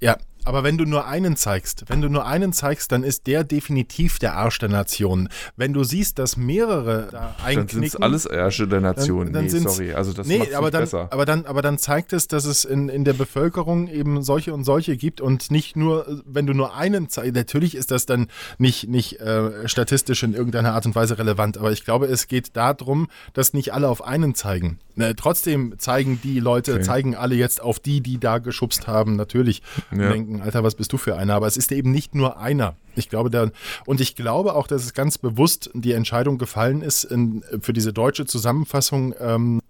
[0.00, 0.16] Ja.
[0.44, 4.18] Aber wenn du nur einen zeigst, wenn du nur einen zeigst, dann ist der definitiv
[4.18, 5.28] der Arsch der Nation.
[5.56, 9.26] Wenn du siehst, dass mehrere da Dann sind es alles Ärsche der Nation.
[9.26, 9.92] Dann- dann nee, sorry.
[9.92, 11.08] Also das nee, aber dann, besser.
[11.10, 14.64] aber dann, aber dann zeigt es, dass es in, in der Bevölkerung eben solche und
[14.64, 18.88] solche gibt und nicht nur, wenn du nur einen zeigst, natürlich ist das dann nicht,
[18.88, 23.08] nicht äh, statistisch in irgendeiner Art und Weise relevant, aber ich glaube, es geht darum,
[23.34, 24.78] dass nicht alle auf einen zeigen.
[24.98, 26.82] Ne, trotzdem zeigen die Leute, Okay.
[26.82, 29.62] zeigen alle jetzt auf die, die da geschubst haben, natürlich.
[29.90, 30.10] Ja.
[30.10, 31.34] denken, Alter, was bist du für einer?
[31.34, 32.74] Aber es ist eben nicht nur einer.
[32.96, 33.50] Ich glaube, da,
[33.86, 37.92] und ich glaube auch, dass es ganz bewusst die Entscheidung gefallen ist in, für diese
[37.92, 39.60] deutsche Zusammenfassung, ähm,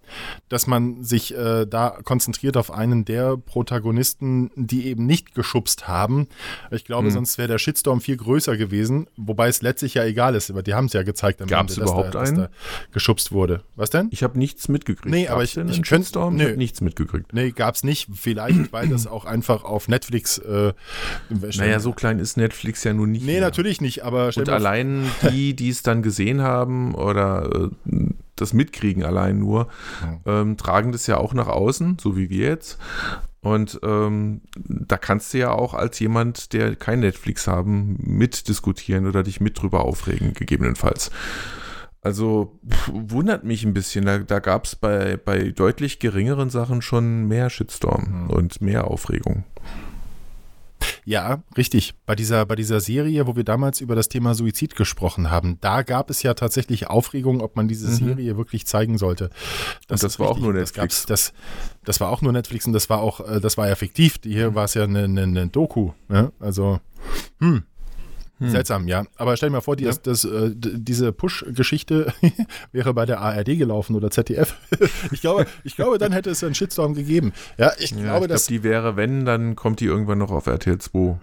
[0.47, 6.27] dass man sich äh, da konzentriert auf einen der Protagonisten, die eben nicht geschubst haben.
[6.71, 10.49] Ich glaube, sonst wäre der Shitstorm viel größer gewesen, wobei es letztlich ja egal ist,
[10.49, 12.49] aber die haben es ja gezeigt am Gab's Ende, dass überhaupt da, dass da
[12.91, 13.61] geschubst wurde.
[13.75, 14.07] Was denn?
[14.11, 15.05] ich habe nichts mitgekriegt.
[15.13, 16.35] Nee, aber Gab's ich- ich einen könnt- Shitstorm?
[16.35, 16.43] nö.
[16.43, 17.33] Ich hab nichts mitgekriegt.
[17.33, 18.07] Nee, gab's nicht.
[18.13, 20.37] Vielleicht, weil das auch einfach auf Netflix.
[20.39, 20.73] Äh,
[21.29, 23.25] Naja, so klein ist Netflix ja nun nicht.
[23.25, 23.41] Nee, mehr.
[23.41, 27.99] natürlich nicht, aber Und allein die, die es dann gesehen haben oder äh,
[28.35, 29.67] das mitkriegen allein nur,
[30.25, 32.77] ähm, tragen das ja auch nach außen, so wie wir jetzt.
[33.41, 39.23] Und ähm, da kannst du ja auch als jemand, der kein Netflix haben, mitdiskutieren oder
[39.23, 41.09] dich mit drüber aufregen, gegebenenfalls.
[42.01, 44.05] Also pff, wundert mich ein bisschen.
[44.05, 49.43] Da, da gab es bei, bei deutlich geringeren Sachen schon mehr Shitstorm und mehr Aufregung.
[51.03, 51.95] Ja, richtig.
[52.05, 55.81] Bei dieser, bei dieser Serie, wo wir damals über das Thema Suizid gesprochen haben, da
[55.81, 57.93] gab es ja tatsächlich Aufregung, ob man diese Mhm.
[57.95, 59.25] Serie wirklich zeigen sollte.
[59.25, 59.31] Und
[59.89, 60.43] das ist war auch richtig.
[60.45, 60.75] nur Das, Netflix.
[60.75, 61.33] gab's, das,
[61.83, 64.19] das war auch nur Netflix und das war auch, äh, das war ja fiktiv.
[64.23, 64.29] Mhm.
[64.29, 65.91] Hier war es ja eine, eine, eine Doku.
[66.09, 66.31] Ja?
[66.39, 66.79] Also,
[67.39, 67.63] hm.
[68.41, 69.03] Seltsam, ja.
[69.17, 69.91] Aber stell dir mal vor, die, Ja.
[70.01, 72.13] das, äh, diese Push-Geschichte
[72.71, 74.55] wäre bei der ARD gelaufen oder ZDF.
[75.11, 77.33] ich, glaube, ich glaube, dann hätte es einen Shitstorm gegeben.
[77.57, 80.47] Ja, ich Ja, glaube, ich dass die wäre, wenn, dann kommt die irgendwann noch auf
[80.47, 81.17] RTL 2.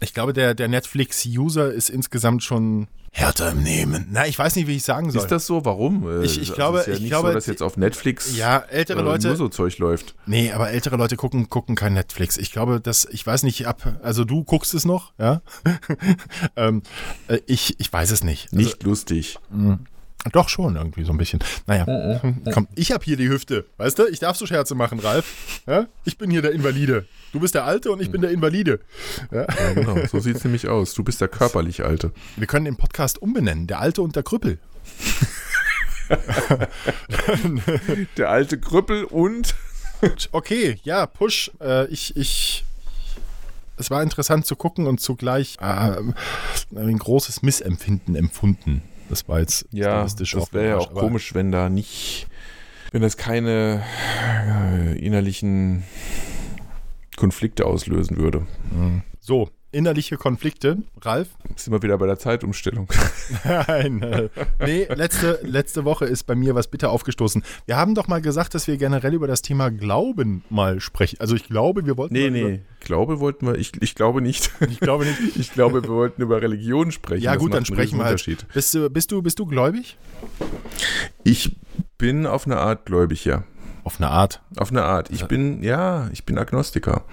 [0.00, 4.08] Ich glaube, der, der Netflix-User ist insgesamt schon härter im Nehmen.
[4.10, 5.22] Na, ich weiß nicht, wie ich sagen soll.
[5.22, 5.64] Ist das so?
[5.64, 6.06] Warum?
[6.06, 8.36] Äh, Ich- ich es glaube- ist ja ich nicht glaube, so, dass jetzt auf Netflix
[8.36, 9.28] ja, ältere äh, Leute.
[9.28, 10.14] nur so Zeug läuft.
[10.26, 12.36] Nee, aber ältere Leute gucken, gucken kein Netflix.
[12.36, 15.40] Ich glaube, dass, ich weiß nicht, ab, also du guckst es noch, ja?
[16.56, 16.82] ähm,
[17.28, 18.48] äh, ich, ich weiß es nicht.
[18.52, 19.38] Also, Nicht lustig.
[20.32, 21.38] Doch schon, irgendwie so ein bisschen.
[21.66, 22.20] Naja,
[22.52, 24.06] komm, ich hab hier die Hüfte, weißt du?
[24.08, 25.60] Ich darf so Scherze machen, Ralf.
[25.66, 25.86] Ja?
[26.04, 27.06] Ich bin hier der Invalide.
[27.32, 28.80] Du bist der Alte und ich bin der Invalide.
[29.30, 29.42] Ja?
[29.42, 30.04] Ja, genau.
[30.06, 30.94] So sieht es nämlich aus.
[30.94, 32.10] Du bist der körperlich Alte.
[32.36, 34.58] Wir können den Podcast umbenennen, der Alte und der Krüppel.
[38.16, 39.54] Der alte Krüppel und.
[40.32, 41.50] Okay, ja, Push.
[41.60, 42.64] Äh, ich, ich.
[43.76, 45.96] Es war interessant zu gucken und zugleich äh,
[46.76, 48.82] ein großes Missempfinden empfunden.
[49.08, 52.26] Das war jetzt Ja, stilistisch das wäre ja auch komisch, wenn da nicht.
[52.92, 53.82] Wenn das keine
[54.48, 55.84] äh, innerlichen
[57.16, 58.46] Konflikte auslösen würde.
[59.20, 60.78] So, innerliche Konflikte.
[61.02, 61.28] Ralf?
[61.56, 62.88] Sind wir wieder bei der Zeitumstellung.
[63.44, 64.02] Nein.
[64.02, 64.28] Äh,
[64.64, 67.42] nee, letzte, letzte Woche ist bei mir was bitter aufgestoßen.
[67.66, 71.20] Wir haben doch mal gesagt, dass wir generell über das Thema Glauben mal sprechen.
[71.20, 72.14] Also ich glaube, wir wollten.
[72.14, 72.60] Nee, nee.
[72.80, 73.56] Glaube wollten wir.
[73.56, 74.50] Ich, ich glaube nicht.
[74.68, 75.36] Ich glaube nicht.
[75.36, 77.22] Ich glaube, wir wollten über Religion sprechen.
[77.22, 78.46] Ja, Das gut, dann sprechen wir halt.
[78.52, 79.96] Bist du, bist, du, bist du gläubig?
[81.24, 81.56] Ich
[81.98, 83.44] bin auf eine Art gläubig, ja.
[83.86, 84.42] Auf eine Art.
[84.56, 85.10] Auf eine Art.
[85.10, 87.04] Ich bin, ja, ich bin Agnostiker.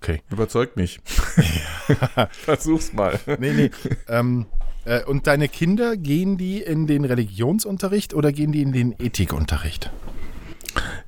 [0.00, 0.22] Okay.
[0.30, 1.00] Überzeugt mich.
[2.30, 3.18] Versuch's mal.
[3.40, 3.70] Nee, nee.
[4.06, 4.46] ähm,
[4.84, 9.90] äh, und deine Kinder, gehen die in den Religionsunterricht oder gehen die in den Ethikunterricht?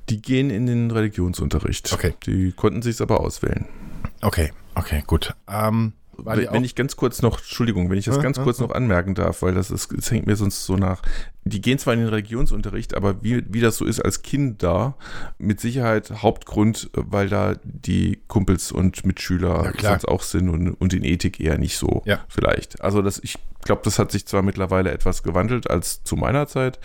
[0.09, 1.93] Die gehen in den Religionsunterricht.
[1.93, 2.15] Okay.
[2.25, 3.67] Die konnten sich's aber auswählen.
[4.21, 5.33] Okay, okay, gut.
[5.47, 5.93] Ähm,
[6.25, 8.67] wenn ich ganz kurz noch, Entschuldigung, wenn ich das ja, ganz ja, kurz ja.
[8.67, 11.01] noch anmerken darf, weil das, ist, das hängt mir sonst so nach.
[11.43, 14.95] Die gehen zwar in den Religionsunterricht, aber wie, wie das so ist als Kind da,
[15.37, 21.03] mit Sicherheit Hauptgrund, weil da die Kumpels und Mitschüler sonst auch sind und, und in
[21.03, 22.81] Ethik eher nicht so vielleicht.
[22.81, 26.79] Also das, ich glaube, das hat sich zwar mittlerweile etwas gewandelt als zu meiner Zeit,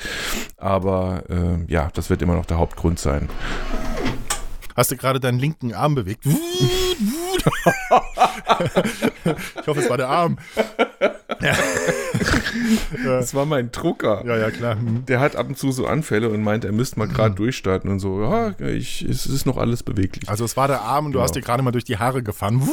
[0.57, 3.29] aber äh, ja, das wird immer noch der Hauptgrund sein.
[4.75, 6.27] Hast du gerade deinen linken Arm bewegt?
[6.27, 6.33] ich
[9.67, 10.39] hoffe, es war der Arm.
[11.41, 11.55] Ja.
[13.05, 14.25] Das war mein Drucker.
[14.27, 14.77] Ja, ja, klar.
[14.77, 15.07] Mhm.
[15.07, 17.37] Der hat ab und zu so Anfälle und meint, er müsste mal gerade mhm.
[17.37, 18.23] durchstarten und so.
[18.23, 20.29] Ja, ich, es ist noch alles beweglich.
[20.29, 21.25] Also es war der Arm und du genau.
[21.25, 22.69] hast dir gerade mal durch die Haare gefahren.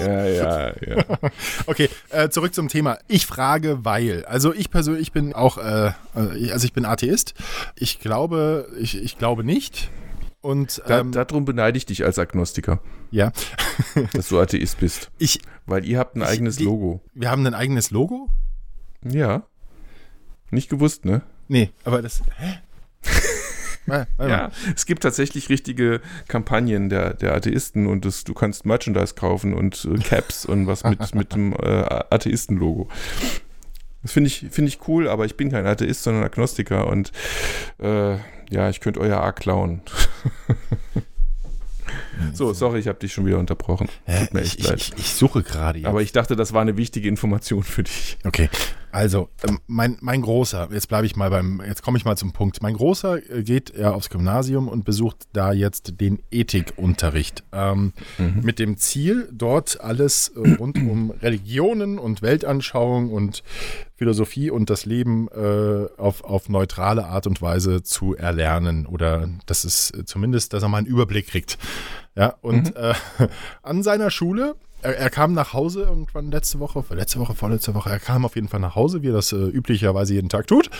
[0.00, 1.04] Ja, ja, ja.
[1.66, 2.98] okay, äh, zurück zum Thema.
[3.06, 4.24] Ich frage, weil.
[4.24, 7.34] Also ich persönlich bin auch, äh, äh also ich bin Atheist.
[7.76, 9.90] Ich glaube, ich, ich glaube nicht.
[10.40, 12.80] Und, ähm, da, darum beneide ich dich als Agnostiker.
[13.10, 13.32] Ja.
[14.12, 15.10] dass du Atheist bist.
[15.18, 17.02] Ich, Weil ihr habt ein ich, eigenes die, Logo.
[17.14, 18.28] Wir haben ein eigenes Logo?
[19.02, 19.46] Ja.
[20.50, 21.22] Nicht gewusst, ne?
[21.48, 22.22] Nee, aber das.
[22.36, 22.60] Hä?
[24.18, 29.54] ja, es gibt tatsächlich richtige Kampagnen der, der Atheisten und das, du kannst Merchandise kaufen
[29.54, 32.88] und äh, Caps und was mit, mit dem äh, Atheisten-Logo.
[34.02, 37.12] Das finde ich, find ich cool, aber ich bin kein Atheist, sondern Agnostiker und
[37.78, 38.16] äh,
[38.50, 39.82] ja, ich könnte euer A klauen.
[42.34, 43.88] So, sorry, ich habe dich schon wieder unterbrochen.
[44.06, 44.78] Tut mir echt ich, leid.
[44.78, 45.86] Ich, ich suche gerade.
[45.86, 48.18] Aber ich dachte, das war eine wichtige Information für dich.
[48.24, 48.50] Okay.
[48.90, 52.32] Also, ähm, mein, mein Großer, jetzt bleibe ich mal beim, jetzt komme ich mal zum
[52.32, 52.62] Punkt.
[52.62, 57.44] Mein Großer äh, geht ja aufs Gymnasium und besucht da jetzt den Ethikunterricht.
[57.52, 58.40] Ähm, mhm.
[58.42, 63.42] Mit dem Ziel, dort alles äh, rund um Religionen und Weltanschauung und
[63.96, 68.86] Philosophie und das Leben äh, auf, auf neutrale Art und Weise zu erlernen.
[68.86, 71.58] Oder das ist zumindest, dass er mal einen Überblick kriegt.
[72.14, 72.82] Ja, und mhm.
[72.82, 72.94] äh,
[73.62, 77.90] an seiner Schule er, er, kam nach Hause irgendwann letzte Woche, letzte Woche, vorletzte Woche.
[77.90, 80.70] Er kam auf jeden Fall nach Hause, wie er das äh, üblicherweise jeden Tag tut.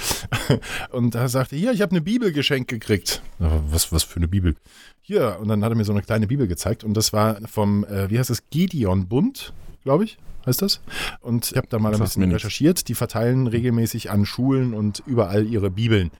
[0.90, 3.22] und er sagte, hier, ich habe eine Bibel geschenkt gekriegt.
[3.38, 4.54] Was, was für eine Bibel?
[5.00, 5.38] Hier.
[5.40, 6.84] Und dann hat er mir so eine kleine Bibel gezeigt.
[6.84, 10.80] Und das war vom, äh, wie heißt das, Gideon-Bund, glaube ich heißt das.
[11.20, 12.88] Und ich habe da mal ein bisschen recherchiert.
[12.88, 16.10] Die verteilen regelmäßig an Schulen und überall ihre Bibeln,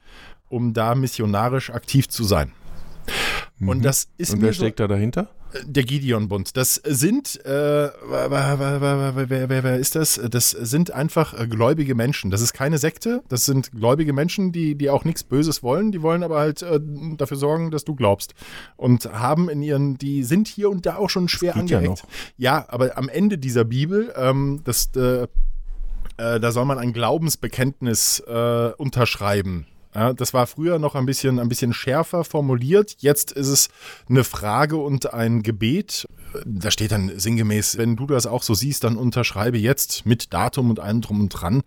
[0.49, 2.53] um da missionarisch aktiv zu sein.
[3.59, 3.69] Mhm.
[3.69, 5.29] Und das ist Und wer steckt so, da dahinter?
[5.65, 6.57] Der Gideon-Bund.
[6.57, 10.21] Das sind, äh, wer, wer, wer, wer, ist das?
[10.31, 12.31] Das sind einfach äh, gläubige Menschen.
[12.31, 13.23] Das ist keine Sekte.
[13.29, 15.91] Das sind gläubige Menschen, die, die auch nichts Böses wollen.
[15.91, 16.79] Die wollen aber halt äh,
[17.17, 18.35] dafür sorgen, dass du glaubst.
[18.77, 22.03] Und haben in ihren, die sind hier und da auch schon schwer angehängt.
[22.37, 25.23] Ja, ja, aber am Ende dieser Bibel, ähm, das, äh,
[26.19, 29.67] äh, da soll man ein Glaubensbekenntnis äh, unterschreiben.
[29.94, 32.96] Ja, das war früher noch ein bisschen, ein bisschen schärfer formuliert.
[32.98, 33.68] Jetzt ist es
[34.09, 36.07] eine Frage und ein Gebet.
[36.45, 40.71] Da steht dann sinngemäß, wenn du das auch so siehst, dann unterschreibe jetzt mit Datum
[40.71, 41.62] und allem drum und dran.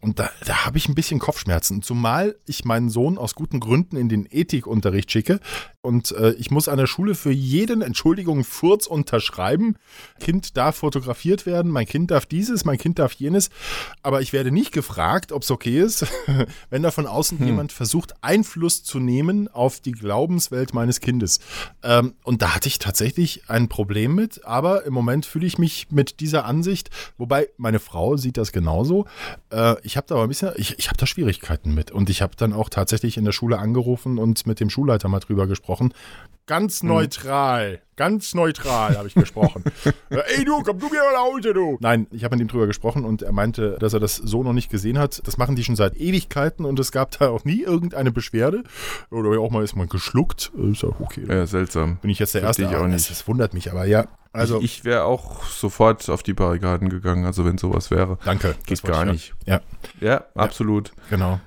[0.00, 1.82] Und da, da habe ich ein bisschen Kopfschmerzen.
[1.82, 5.38] Zumal ich meinen Sohn aus guten Gründen in den Ethikunterricht schicke.
[5.80, 9.76] Und äh, ich muss an der Schule für jeden, Entschuldigung, Furz unterschreiben.
[10.20, 13.50] Kind darf fotografiert werden, mein Kind darf dieses, mein Kind darf jenes.
[14.02, 16.06] Aber ich werde nicht gefragt, ob es okay ist,
[16.70, 17.46] wenn da von außen hm.
[17.46, 21.38] jemand versucht, Einfluss zu nehmen auf die Glaubenswelt meines Kindes.
[21.82, 24.44] Ähm, und da hatte ich tatsächlich ein Problem mit.
[24.44, 29.06] Aber im Moment fühle ich mich mit dieser Ansicht, wobei meine Frau sieht das genauso.
[29.50, 31.90] Äh, ich habe da aber ein bisschen, ich, ich habe da Schwierigkeiten mit.
[31.90, 35.20] Und ich habe dann auch tatsächlich in der Schule angerufen und mit dem Schulleiter mal
[35.20, 35.92] drüber gesprochen.
[36.46, 36.88] Ganz mhm.
[36.88, 37.78] neutral, mhm.
[37.96, 39.62] ganz neutral habe ich gesprochen.
[40.10, 41.78] Ey du, komm du mir mal nach Hause, du.
[41.80, 44.52] Nein, ich habe mit ihm drüber gesprochen und er meinte, dass er das so noch
[44.52, 45.26] nicht gesehen hat.
[45.26, 48.64] Das machen die schon seit Ewigkeiten und es gab da auch nie irgendeine Beschwerde.
[49.10, 50.50] Oder auch mal ist man geschluckt.
[50.70, 51.24] Ist auch okay.
[51.28, 51.98] Ja, seltsam.
[51.98, 52.62] Bin ich jetzt der Erste?
[52.62, 53.10] Ich auch nicht.
[53.10, 54.06] Das, das wundert mich aber, ja.
[54.32, 58.18] Also, ich, ich wäre auch sofort auf die Barrikaden gegangen, also wenn sowas wäre.
[58.24, 58.54] Danke.
[58.66, 59.34] Geht gar nicht.
[59.46, 59.60] Ja.
[60.00, 60.88] Ja, absolut.
[60.88, 61.40] Ja, genau.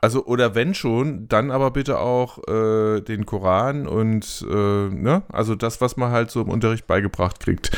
[0.00, 5.54] Also, oder wenn schon, dann aber bitte auch äh, den Koran und, äh, ne, also
[5.54, 7.70] das, was man halt so im Unterricht beigebracht kriegt.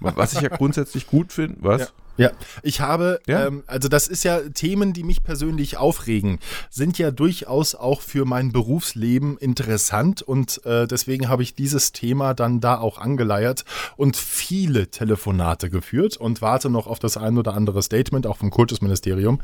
[0.00, 1.80] Was ich ja grundsätzlich gut finde, was?
[1.80, 1.86] Ja.
[2.16, 2.30] Ja,
[2.62, 3.46] ich habe, ja?
[3.46, 6.38] Ähm, also das ist ja Themen, die mich persönlich aufregen,
[6.70, 12.34] sind ja durchaus auch für mein Berufsleben interessant und äh, deswegen habe ich dieses Thema
[12.34, 13.64] dann da auch angeleiert
[13.96, 18.50] und viele Telefonate geführt und warte noch auf das ein oder andere Statement, auch vom
[18.50, 19.40] Kultusministerium,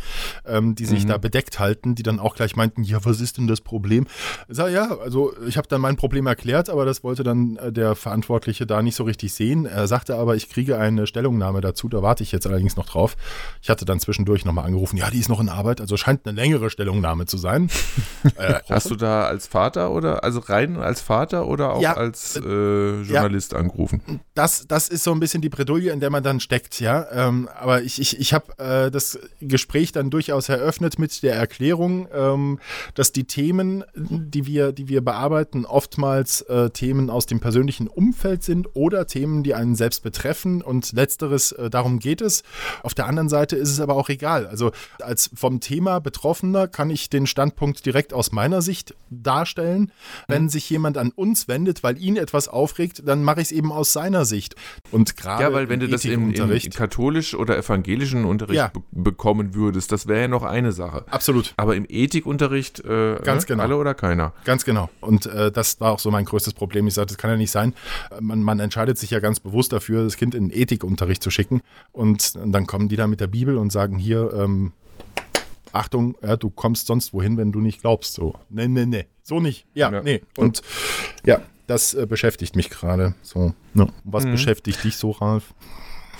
[0.46, 1.09] ähm, die sich mhm.
[1.09, 4.06] da bedeckt halten, die dann auch gleich meinten, ja, was ist denn das Problem?
[4.48, 7.72] Ich sage, ja, also ich habe dann mein Problem erklärt, aber das wollte dann äh,
[7.72, 9.66] der Verantwortliche da nicht so richtig sehen.
[9.66, 12.86] Er sagte aber, ich kriege eine Stellungnahme dazu, da warte ich jetzt allerdings allerdings noch
[12.86, 13.16] drauf.
[13.62, 16.36] Ich hatte dann zwischendurch nochmal angerufen, ja, die ist noch in Arbeit, also scheint eine
[16.36, 17.70] längere Stellungnahme zu sein.
[18.36, 22.36] äh, Hast du da als Vater oder, also rein als Vater oder auch ja, als
[22.36, 24.20] äh, Journalist ja, angerufen?
[24.34, 27.06] Das, das ist so ein bisschen die Bredouille, in der man dann steckt, ja.
[27.12, 32.08] Ähm, aber ich, ich, ich habe äh, das Gespräch dann durchaus eröffnet mit der Erklärung,
[32.12, 32.58] ähm,
[32.94, 38.42] dass die Themen, die wir, die wir bearbeiten, oftmals äh, Themen aus dem persönlichen Umfeld
[38.42, 40.62] sind oder Themen, die einen selbst betreffen.
[40.62, 42.42] Und letzteres, äh, darum geht es.
[42.82, 44.46] Auf der anderen Seite ist es aber auch egal.
[44.46, 49.92] Also als vom Thema Betroffener kann ich den Standpunkt direkt aus meiner Sicht darstellen.
[50.28, 50.48] Wenn mhm.
[50.48, 53.92] sich jemand an uns wendet, weil ihn etwas aufregt, dann mache ich es eben aus
[53.92, 54.54] seiner Sicht.
[54.90, 58.72] Und gerade ja, weil wenn du das im, im katholisch oder evangelischen Unterricht ja.
[58.90, 61.04] bekommen würdest, das wäre ja noch eine Sache.
[61.10, 61.54] Absolut.
[61.56, 63.62] Aber im Ethikunterricht äh, Ganz genau.
[63.62, 64.32] alle oder keiner.
[64.44, 64.90] Ganz genau.
[65.00, 66.86] Und äh, das war auch so mein größtes Problem.
[66.86, 67.74] Ich sagte, das kann ja nicht sein.
[68.20, 71.62] Man, man entscheidet sich ja ganz bewusst dafür, das Kind in den Ethikunterricht zu schicken.
[71.92, 74.72] Und, und dann kommen die da mit der Bibel und sagen hier, ähm,
[75.72, 78.14] Achtung, ja, du kommst sonst wohin, wenn du nicht glaubst.
[78.14, 79.07] So, nee, nee, nee.
[79.22, 79.66] So nicht.
[79.74, 80.03] Ja, ja.
[80.03, 80.22] nee.
[80.37, 80.62] Und
[81.24, 83.14] ja, das äh, beschäftigt mich gerade.
[83.22, 83.90] So, no.
[84.05, 84.33] Was mhm.
[84.33, 85.55] beschäftigt dich so, Ralf?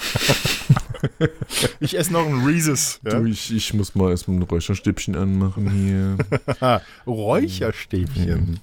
[1.81, 3.01] ich esse noch ein Reese's.
[3.05, 3.19] Ja?
[3.19, 6.81] Du, ich, ich, muss mal erstmal ein Räucherstäbchen anmachen hier.
[7.07, 8.61] Räucherstäbchen.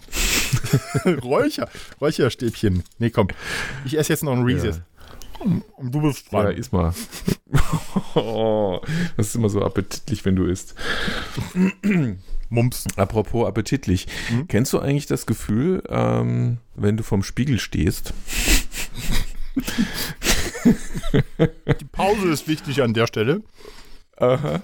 [1.24, 2.84] Räucher, Räucherstäbchen.
[3.00, 3.28] Nee, komm.
[3.86, 4.82] Ich esse jetzt noch ein Reese's.
[5.40, 6.46] Und du bist dran.
[6.46, 6.94] Ja, iss mal.
[8.16, 8.80] oh,
[9.18, 10.76] das ist immer so appetitlich, wenn du isst.
[12.50, 12.86] Mumps.
[12.96, 14.08] Apropos appetitlich.
[14.30, 14.48] Hm?
[14.48, 18.14] Kennst du eigentlich das Gefühl, ähm, wenn du vorm Spiegel stehst?
[20.66, 23.42] Die Pause ist wichtig an der Stelle.
[24.18, 24.62] Aha.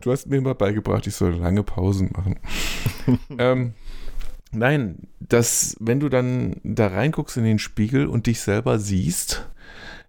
[0.00, 2.38] du hast mir immer beigebracht, ich soll lange Pausen machen.
[3.38, 3.74] ähm,
[4.50, 9.48] nein, dass wenn du dann da reinguckst in den Spiegel und dich selber siehst,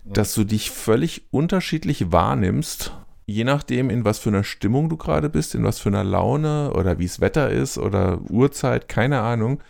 [0.06, 2.93] dass du dich völlig unterschiedlich wahrnimmst,
[3.25, 6.73] je nachdem, in was für einer Stimmung du gerade bist, in was für einer Laune
[6.73, 9.62] oder wie es Wetter ist oder Uhrzeit, keine Ahnung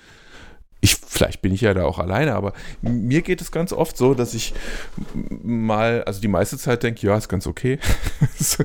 [0.82, 4.16] ich, vielleicht bin ich ja da auch alleine, aber mir geht es ganz oft so,
[4.16, 4.54] dass ich
[5.44, 7.80] mal, also die meiste Zeit denke, ja, ist ganz okay.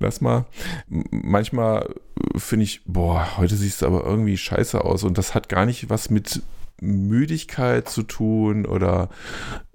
[0.00, 0.46] Lass mal.
[0.88, 1.94] Manchmal
[2.36, 5.90] finde ich, boah, heute siehst du aber irgendwie scheiße aus und das hat gar nicht
[5.90, 6.42] was mit
[6.80, 9.10] Müdigkeit zu tun oder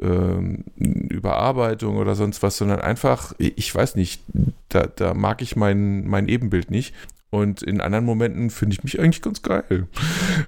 [0.01, 4.23] ähm, Überarbeitung oder sonst was, sondern einfach, ich weiß nicht,
[4.69, 6.93] da, da mag ich mein, mein Ebenbild nicht.
[7.29, 9.87] Und in anderen Momenten finde ich mich eigentlich ganz geil.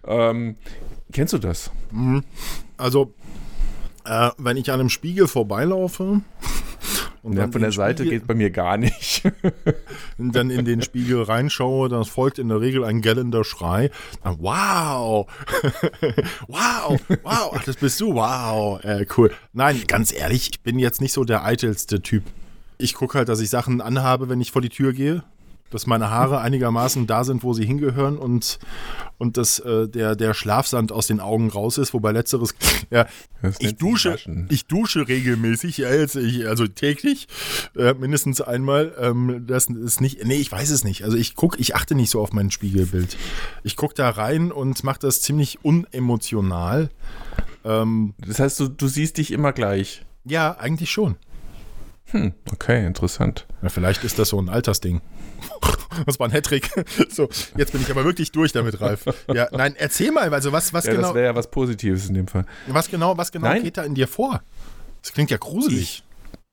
[0.07, 0.55] Ähm,
[1.11, 1.71] Kennst du das?
[1.91, 2.23] Mhm.
[2.77, 3.13] Also,
[4.05, 6.21] äh, wenn ich an einem Spiegel vorbeilaufe.
[7.27, 9.21] Und ja, von der Seite Spiegel, geht bei mir gar nicht.
[10.17, 13.91] und dann in den Spiegel reinschaue, dann folgt in der Regel ein gellender Schrei.
[14.23, 15.27] Dann, wow!
[16.47, 16.97] wow!
[17.23, 17.51] Wow!
[17.53, 18.15] Ach, das bist du!
[18.15, 18.81] Wow!
[18.81, 19.33] Äh, cool.
[19.51, 22.23] Nein, ganz ehrlich, ich bin jetzt nicht so der eitelste Typ.
[22.77, 25.21] Ich gucke halt, dass ich Sachen anhabe, wenn ich vor die Tür gehe
[25.69, 28.59] dass meine Haare einigermaßen da sind, wo sie hingehören und,
[29.17, 32.55] und dass äh, der, der Schlafsand aus den Augen raus ist, wobei letzteres,
[32.89, 33.07] ja,
[33.59, 34.17] ich dusche,
[34.49, 37.27] ich dusche regelmäßig, ja, jetzt, ich, also täglich,
[37.75, 41.57] äh, mindestens einmal, ähm, das ist nicht, nee, ich weiß es nicht, also ich gucke,
[41.59, 43.17] ich achte nicht so auf mein Spiegelbild.
[43.63, 46.89] Ich gucke da rein und mache das ziemlich unemotional.
[47.63, 50.05] Ähm, das heißt, du, du siehst dich immer gleich?
[50.23, 51.15] Ja, eigentlich schon.
[52.11, 53.45] Hm, okay, interessant.
[53.61, 55.01] Ja, vielleicht ist das so ein Altersding.
[56.05, 56.69] Das war ein Hattrick.
[57.09, 59.05] So, jetzt bin ich aber wirklich durch damit, Ralf.
[59.33, 61.07] Ja, nein, erzähl mal, also was, was ja, genau.
[61.07, 62.45] Das wäre ja was Positives in dem Fall.
[62.67, 64.43] Was genau, was genau geht da in dir vor?
[65.01, 65.81] Das klingt ja gruselig.
[65.81, 66.03] Ich,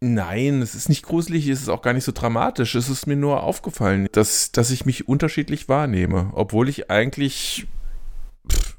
[0.00, 2.74] nein, es ist nicht gruselig, es ist auch gar nicht so dramatisch.
[2.74, 7.66] Es ist mir nur aufgefallen, dass, dass ich mich unterschiedlich wahrnehme, obwohl ich eigentlich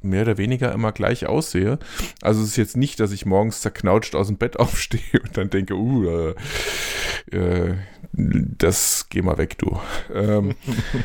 [0.05, 1.79] mehr oder weniger immer gleich aussehe.
[2.21, 5.49] Also es ist jetzt nicht, dass ich morgens zerknautscht aus dem Bett aufstehe und dann
[5.49, 6.33] denke, uh,
[7.31, 7.75] äh, äh,
[8.13, 9.77] das geh mal weg, du.
[10.13, 10.55] Ähm,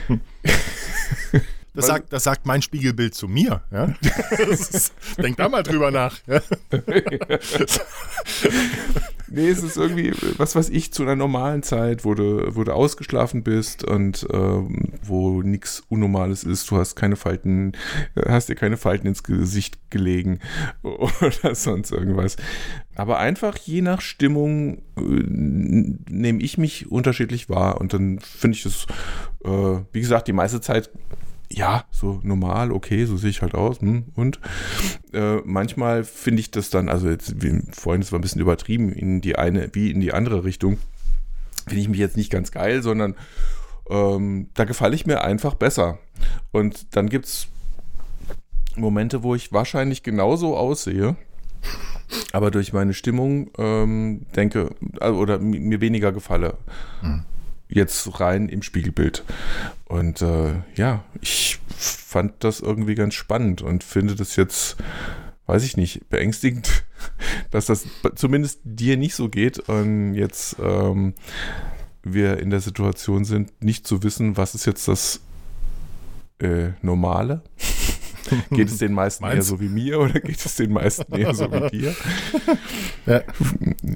[1.75, 3.63] Das sagt, das sagt mein Spiegelbild zu mir.
[3.71, 3.95] Ja?
[4.49, 6.19] Ist, denk da mal drüber nach.
[6.27, 6.41] Ja?
[9.29, 12.73] nee, es ist irgendwie, was weiß ich, zu einer normalen Zeit, wo du, wo du
[12.73, 16.69] ausgeschlafen bist und ähm, wo nichts Unnormales ist.
[16.71, 17.73] Du hast keine Falten,
[18.27, 20.41] hast dir keine Falten ins Gesicht gelegen
[20.83, 22.37] oder sonst irgendwas.
[22.97, 28.65] Aber einfach je nach Stimmung äh, nehme ich mich unterschiedlich wahr und dann finde ich
[28.65, 28.87] das,
[29.45, 30.91] äh, wie gesagt, die meiste Zeit
[31.53, 33.81] ja, so normal, okay, so sehe ich halt aus.
[33.81, 34.39] Hm, und
[35.13, 38.93] äh, manchmal finde ich das dann, also jetzt, wie, vorhin, das war ein bisschen übertrieben,
[38.93, 40.79] in die eine, wie in die andere Richtung,
[41.67, 43.17] finde ich mich jetzt nicht ganz geil, sondern
[43.89, 45.99] ähm, da gefalle ich mir einfach besser.
[46.53, 47.49] Und dann gibt es
[48.77, 51.17] Momente, wo ich wahrscheinlich genauso aussehe.
[52.33, 54.71] aber durch meine Stimmung ähm, denke
[55.01, 56.57] also, oder mir weniger gefalle.
[57.03, 57.25] Mhm.
[57.71, 59.25] Jetzt rein im Spiegelbild.
[59.87, 64.77] Und äh, ja, ich fand das irgendwie ganz spannend und finde das jetzt,
[65.47, 66.85] weiß ich nicht, beängstigend,
[67.51, 71.15] dass das zumindest dir nicht so geht und jetzt ähm,
[72.03, 75.21] wir in der Situation sind, nicht zu wissen, was ist jetzt das
[76.41, 77.43] äh, Normale.
[78.51, 79.37] Geht es den meisten Meinst?
[79.37, 81.95] eher so wie mir oder geht es den meisten eher so wie dir?
[83.07, 83.23] Ja.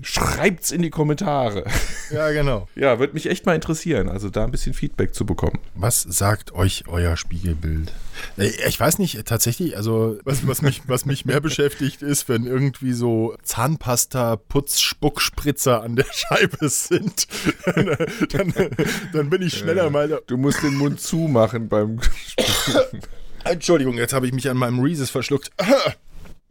[0.02, 1.64] Schreibt's in die Kommentare.
[2.10, 2.68] Ja, genau.
[2.74, 5.58] Ja, würde mich echt mal interessieren, also da ein bisschen Feedback zu bekommen.
[5.74, 7.92] Was sagt euch euer Spiegelbild?
[8.36, 12.44] Äh, ich weiß nicht, tatsächlich, also was, was, mich, was mich mehr beschäftigt ist, wenn
[12.46, 17.28] irgendwie so Zahnpasta, Putz, Spuckspritzer an der Scheibe sind,
[17.66, 17.96] dann,
[18.30, 18.70] dann,
[19.12, 20.22] dann bin ich schneller mal.
[20.26, 23.00] Du musst den Mund zumachen beim Spucken.
[23.44, 25.50] Entschuldigung, jetzt habe ich mich an meinem Reese's verschluckt.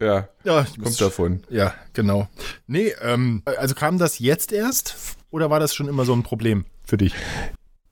[0.00, 1.44] Ja, ja kommt davon.
[1.48, 2.28] Ja, genau.
[2.66, 4.96] Nee, ähm, also kam das jetzt erst
[5.30, 7.14] oder war das schon immer so ein Problem für dich?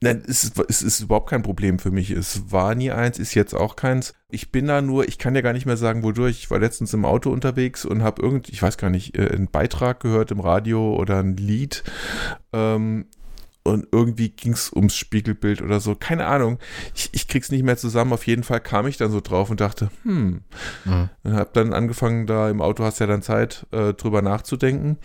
[0.03, 2.11] Nein, es ist, es ist überhaupt kein Problem für mich.
[2.11, 4.15] Es war nie eins, ist jetzt auch keins.
[4.31, 6.39] Ich bin da nur, ich kann ja gar nicht mehr sagen, wodurch.
[6.41, 9.47] Ich war letztens im Auto unterwegs und habe irgend, ich weiß gar nicht, äh, einen
[9.47, 11.85] Beitrag gehört im Radio oder ein Lied.
[12.53, 13.07] Ähm,
[13.65, 15.95] und irgendwie ging es ums Spiegelbild oder so.
[15.95, 16.59] Keine Ahnung.
[16.95, 18.13] Ich, ich krieg's nicht mehr zusammen.
[18.13, 20.43] Auf jeden Fall kam ich dann so drauf und dachte, hm.
[20.85, 21.09] Mhm.
[21.23, 24.99] Und hab dann angefangen, da im Auto hast ja dann Zeit, äh, drüber nachzudenken.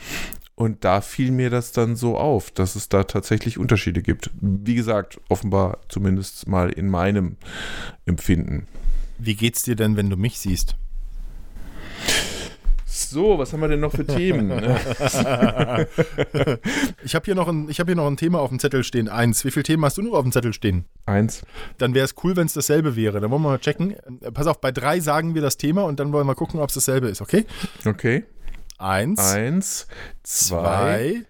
[0.56, 4.32] Und da fiel mir das dann so auf, dass es da tatsächlich Unterschiede gibt.
[4.42, 7.38] Wie gesagt, offenbar zumindest mal in meinem
[8.06, 8.66] Empfinden.
[9.20, 10.76] Wie geht's dir denn, wenn du mich siehst?
[12.98, 14.50] So, was haben wir denn noch für Themen?
[17.04, 19.08] ich habe hier, noch ein, hab hier noch ein Thema auf dem Zettel stehen.
[19.08, 19.46] Eins.
[19.46, 20.86] Wie viele Themen hast du noch auf dem Zettel stehen?
[21.06, 21.44] Eins.
[21.78, 23.20] Dann wäre es cool, wenn es dasselbe wäre.
[23.20, 23.96] Dann wollen wir mal checken.
[24.34, 26.76] Pass auf, bei drei sagen wir das Thema und dann wollen wir gucken, ob es
[26.76, 27.46] dasselbe ist, okay?
[27.86, 28.26] Okay.
[28.80, 29.20] Eins.
[29.20, 29.88] Eins.
[30.24, 31.24] Zwei.
[31.24, 31.26] zwei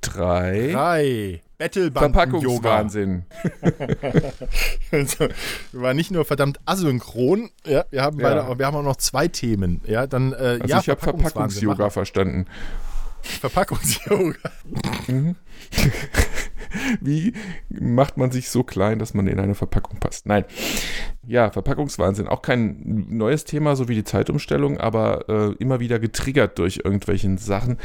[0.00, 0.70] drei.
[0.72, 1.40] Drei.
[1.58, 3.24] Verpackungswahnsinn.
[4.92, 5.28] also,
[5.72, 8.42] wir waren nicht nur verdammt asynchron, ja, wir haben, ja.
[8.42, 9.80] Beide, wir haben auch noch zwei Themen.
[9.84, 12.46] Ja, dann, äh, also ja, ich habe Verpackungsyoga verstanden.
[13.22, 14.50] Verpackungsyoga.
[15.08, 15.34] Mhm.
[17.00, 17.32] Wie
[17.68, 20.26] macht man sich so klein, dass man in eine Verpackung passt?
[20.26, 20.44] Nein.
[21.26, 22.26] Ja, Verpackungswahnsinn.
[22.26, 27.36] Auch kein neues Thema, so wie die Zeitumstellung, aber äh, immer wieder getriggert durch irgendwelchen
[27.36, 27.76] Sachen,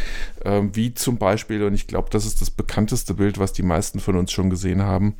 [0.45, 3.99] äh, wie zum Beispiel, und ich glaube, das ist das bekannteste Bild, was die meisten
[3.99, 5.15] von uns schon gesehen haben,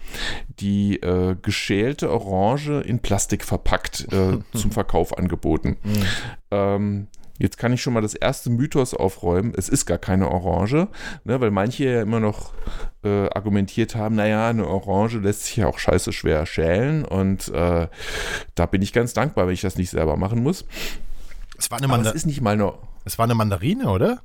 [0.59, 5.77] die äh, geschälte Orange in Plastik verpackt äh, zum Verkauf angeboten.
[5.83, 6.03] Mhm.
[6.51, 7.07] Ähm,
[7.39, 9.53] Jetzt kann ich schon mal das erste Mythos aufräumen.
[9.57, 10.87] Es ist gar keine Orange,
[11.23, 12.53] ne, weil manche ja immer noch
[13.03, 17.87] äh, argumentiert haben, naja, eine Orange lässt sich ja auch scheiße schwer schälen und äh,
[18.55, 20.65] da bin ich ganz dankbar, wenn ich das nicht selber machen muss.
[21.57, 22.73] Es war eine Manda es ist nicht mal eine.
[23.05, 24.21] Es war eine Mandarine, oder?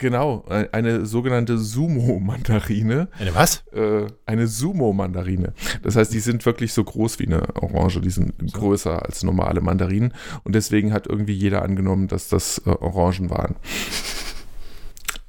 [0.00, 3.08] Genau, eine sogenannte Sumo-Mandarine.
[3.18, 3.64] Eine was?
[3.70, 5.52] Äh, eine Sumo-Mandarine.
[5.82, 8.58] Das heißt, die sind wirklich so groß wie eine Orange, die sind so.
[8.58, 10.14] größer als normale Mandarinen.
[10.42, 13.56] Und deswegen hat irgendwie jeder angenommen, dass das äh, Orangen waren.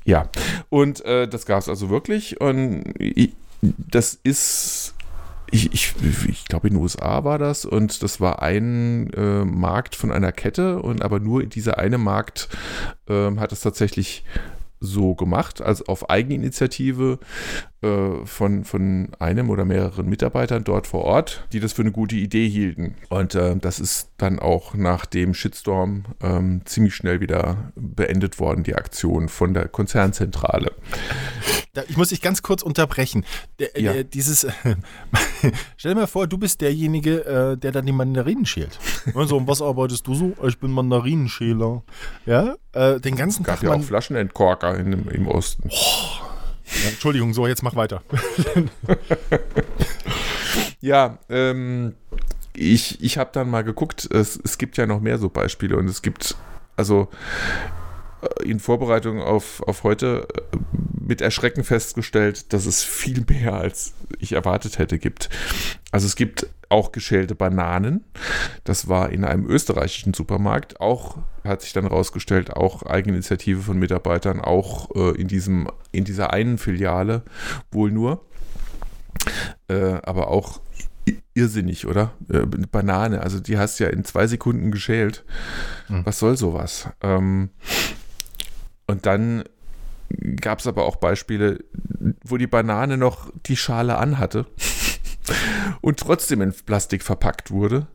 [0.06, 0.30] Ja,
[0.70, 2.40] und äh, das gab es also wirklich.
[2.40, 4.96] Und ich, das ist
[5.52, 5.96] ich, ich,
[6.30, 10.32] ich glaube, in den USA war das und das war ein äh, Markt von einer
[10.32, 12.48] Kette und aber nur dieser eine Markt
[13.10, 14.24] äh, hat es tatsächlich
[14.82, 17.20] so gemacht, also auf Eigeninitiative
[17.82, 22.16] äh, von, von einem oder mehreren Mitarbeitern dort vor Ort, die das für eine gute
[22.16, 22.96] Idee hielten.
[23.10, 28.64] Und äh, das ist dann auch nach dem Shitstorm ähm, ziemlich schnell wieder beendet worden,
[28.64, 30.72] die Aktion von der Konzernzentrale.
[31.88, 33.26] Ich muss dich ganz kurz unterbrechen.
[33.60, 33.94] Der, ja.
[33.94, 34.46] der, dieses,
[35.78, 38.78] stell dir mal vor, du bist derjenige, äh, der dann die Mandarinen schält.
[39.16, 40.34] Also, und was arbeitest du so?
[40.46, 41.84] Ich bin Mandarinenschäler.
[42.26, 43.62] Ja, äh, den ganzen Tag.
[43.62, 45.70] Gab ja auch Flaschenentkorker in, im Osten.
[45.72, 46.32] Oh.
[46.84, 48.02] Ja, Entschuldigung, so, jetzt mach weiter.
[50.82, 51.96] ja, ähm,
[52.56, 55.88] ich, ich habe dann mal geguckt, es, es gibt ja noch mehr so Beispiele und
[55.88, 56.36] es gibt,
[56.78, 57.10] also
[58.22, 60.58] äh, in Vorbereitung auf, auf heute äh,
[61.12, 65.30] mit Erschrecken festgestellt, dass es viel mehr als ich erwartet hätte gibt.
[65.92, 68.06] Also es gibt auch geschälte Bananen.
[68.64, 70.80] Das war in einem österreichischen Supermarkt.
[70.80, 76.32] Auch hat sich dann rausgestellt, auch Eigeninitiative von Mitarbeitern, auch äh, in, diesem, in dieser
[76.32, 77.24] einen Filiale
[77.74, 78.26] wohl nur.
[79.68, 80.62] Äh, aber auch
[81.34, 82.14] irrsinnig, oder?
[82.30, 85.26] Äh, Banane, also die hast du ja in zwei Sekunden geschält.
[85.90, 86.06] Mhm.
[86.06, 86.88] Was soll sowas?
[87.02, 87.50] Ähm,
[88.88, 89.44] und dann
[90.40, 91.64] gab es aber auch Beispiele,
[92.24, 94.46] wo die Banane noch die Schale anhatte
[95.82, 97.88] und trotzdem in Plastik verpackt wurde.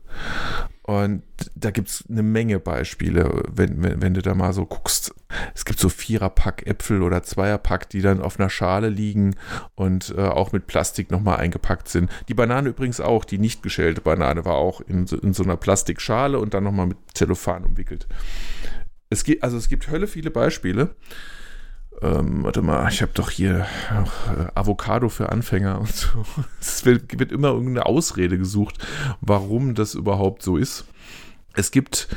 [0.87, 5.13] Und da gibt es eine Menge Beispiele, wenn, wenn, wenn, du da mal so guckst.
[5.53, 9.35] Es gibt so Viererpack Äpfel oder Zweierpack, die dann auf einer Schale liegen
[9.75, 12.09] und äh, auch mit Plastik nochmal eingepackt sind.
[12.29, 16.39] Die Banane übrigens auch, die nicht geschälte Banane war auch in, in so einer Plastikschale
[16.39, 18.07] und dann nochmal mit Zellophan umwickelt.
[19.09, 20.95] Es gibt, also es gibt Hölle viele Beispiele.
[22.01, 26.25] Ähm, warte mal, ich habe doch hier noch, äh, Avocado für Anfänger und so.
[26.61, 28.85] Es wird, wird, immer irgendeine Ausrede gesucht,
[29.21, 30.85] warum das überhaupt so ist.
[31.55, 32.07] Es gibt,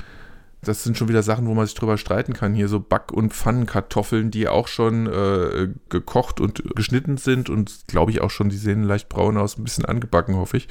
[0.60, 3.32] das sind schon wieder Sachen, wo man sich drüber streiten kann, hier so Back- und
[3.32, 8.58] Pfannenkartoffeln, die auch schon äh, gekocht und geschnitten sind und glaube ich auch schon, die
[8.58, 10.68] sehen leicht braun aus, ein bisschen angebacken, hoffe ich,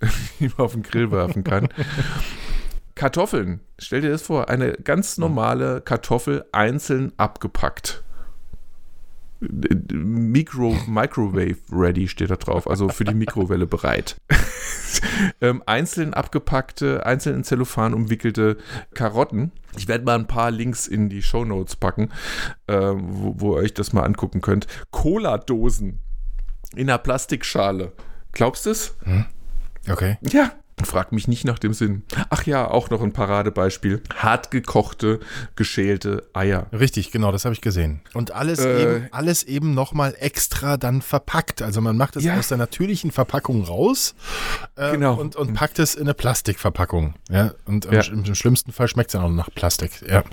[0.38, 1.68] die man auf den Grill werfen kann.
[2.94, 8.02] Kartoffeln, stell dir das vor, eine ganz normale Kartoffel einzeln abgepackt.
[9.40, 14.20] Micro, Microwave ready steht da drauf, also für die Mikrowelle bereit.
[15.40, 18.56] ähm, einzeln abgepackte, einzeln in Zellophan umwickelte
[18.94, 19.52] Karotten.
[19.76, 22.10] Ich werde mal ein paar Links in die Show Notes packen,
[22.66, 24.66] äh, wo, wo, ihr euch das mal angucken könnt.
[24.90, 26.00] Cola-Dosen
[26.74, 27.92] in einer Plastikschale.
[28.32, 28.96] Glaubst du es?
[29.04, 29.26] Hm.
[29.88, 30.18] Okay.
[30.22, 30.52] Ja,
[30.84, 32.02] Frag mich nicht nach dem Sinn.
[32.30, 34.02] Ach ja, auch noch ein Paradebeispiel.
[34.14, 35.20] Hart gekochte,
[35.56, 36.66] geschälte Eier.
[36.72, 38.00] Richtig, genau, das habe ich gesehen.
[38.14, 41.62] Und alles äh, eben, alles eben nochmal extra dann verpackt.
[41.62, 42.38] Also man macht es ja.
[42.38, 44.14] aus der natürlichen Verpackung raus
[44.76, 45.14] äh, genau.
[45.14, 47.14] und, und packt es in eine Plastikverpackung.
[47.30, 48.02] Ja, und ja.
[48.02, 50.02] Im, im, schlimmsten Fall schmeckt es dann auch nach Plastik.
[50.08, 50.24] Ja,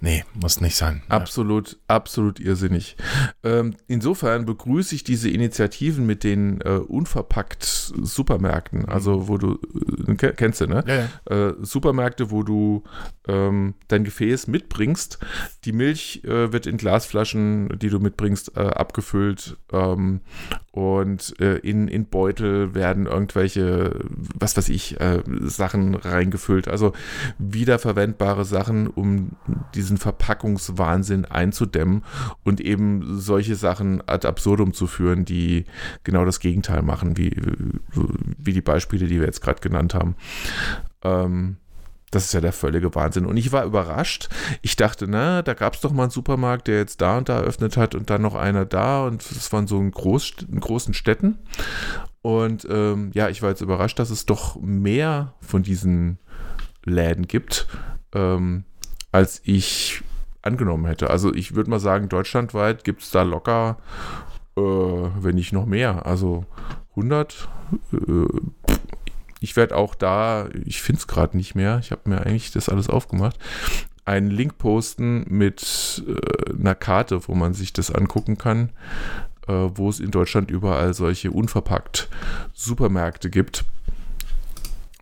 [0.00, 1.02] nee, muss nicht sein.
[1.08, 1.78] Absolut, ja.
[1.88, 2.96] absolut irrsinnig.
[3.42, 9.58] Ähm, insofern begrüße ich diese Initiativen mit den äh, unverpackt Supermärkten, also wo du
[10.16, 10.84] kennst du, ne?
[10.86, 11.48] Ja, ja.
[11.48, 12.82] Äh, Supermärkte, wo du
[13.28, 15.18] ähm, dein Gefäß mitbringst.
[15.64, 19.56] Die Milch äh, wird in Glasflaschen, die du mitbringst, äh, abgefüllt.
[19.72, 20.20] Ähm,
[20.76, 23.98] und äh, in, in Beutel werden irgendwelche,
[24.38, 26.68] was weiß ich, äh, Sachen reingefüllt.
[26.68, 26.92] Also
[27.38, 29.30] wiederverwendbare Sachen, um
[29.74, 32.04] diesen Verpackungswahnsinn einzudämmen
[32.44, 35.64] und eben solche Sachen ad absurdum zu führen, die
[36.04, 37.34] genau das Gegenteil machen, wie,
[38.36, 40.16] wie die Beispiele, die wir jetzt gerade genannt haben.
[41.02, 41.56] Ähm,
[42.10, 43.26] das ist ja der völlige Wahnsinn.
[43.26, 44.28] Und ich war überrascht.
[44.62, 47.38] Ich dachte, na, da gab es doch mal einen Supermarkt, der jetzt da und da
[47.38, 49.04] eröffnet hat und dann noch einer da.
[49.04, 51.38] Und es waren so in, Groß, in großen Städten.
[52.22, 56.18] Und ähm, ja, ich war jetzt überrascht, dass es doch mehr von diesen
[56.84, 57.66] Läden gibt,
[58.14, 58.64] ähm,
[59.12, 60.02] als ich
[60.42, 61.10] angenommen hätte.
[61.10, 63.78] Also ich würde mal sagen, deutschlandweit gibt es da locker,
[64.56, 66.06] äh, wenn nicht noch mehr.
[66.06, 66.46] Also
[66.90, 67.48] 100,
[67.92, 67.96] äh,
[69.40, 72.68] ich werde auch da, ich finde es gerade nicht mehr, ich habe mir eigentlich das
[72.68, 73.38] alles aufgemacht,
[74.04, 78.70] einen Link posten mit äh, einer Karte, wo man sich das angucken kann,
[79.48, 82.08] äh, wo es in Deutschland überall solche unverpackt
[82.54, 83.64] Supermärkte gibt.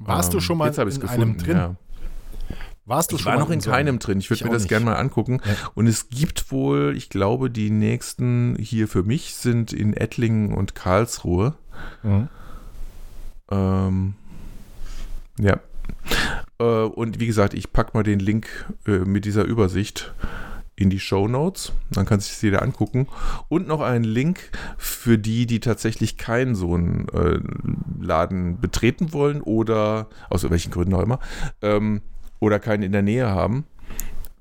[0.00, 1.56] Warst ähm, du schon mal in gefunden, einem drin?
[1.56, 1.76] Ja.
[2.86, 4.18] Warst du ich schon war noch in, keinem drin.
[4.18, 5.40] Ich würde mir das gerne mal angucken.
[5.44, 5.54] Ja.
[5.74, 10.74] Und es gibt wohl, ich glaube, die nächsten hier für mich sind in Ettlingen und
[10.74, 11.54] Karlsruhe.
[12.02, 12.28] Mhm.
[13.50, 14.14] Ähm,
[15.38, 15.60] ja.
[16.58, 18.48] Äh, und wie gesagt, ich packe mal den Link
[18.86, 20.14] äh, mit dieser Übersicht
[20.76, 21.72] in die Show Notes.
[21.90, 23.06] Dann kann sich jeder angucken.
[23.48, 27.38] Und noch einen Link für die, die tatsächlich keinen so einen äh,
[28.00, 31.20] Laden betreten wollen oder aus welchen Gründen auch immer
[31.62, 32.02] ähm,
[32.40, 33.64] oder keinen in der Nähe haben.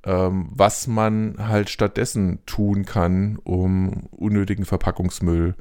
[0.06, 5.56] Ähm, was man halt stattdessen tun kann, um unnötigen Verpackungsmüll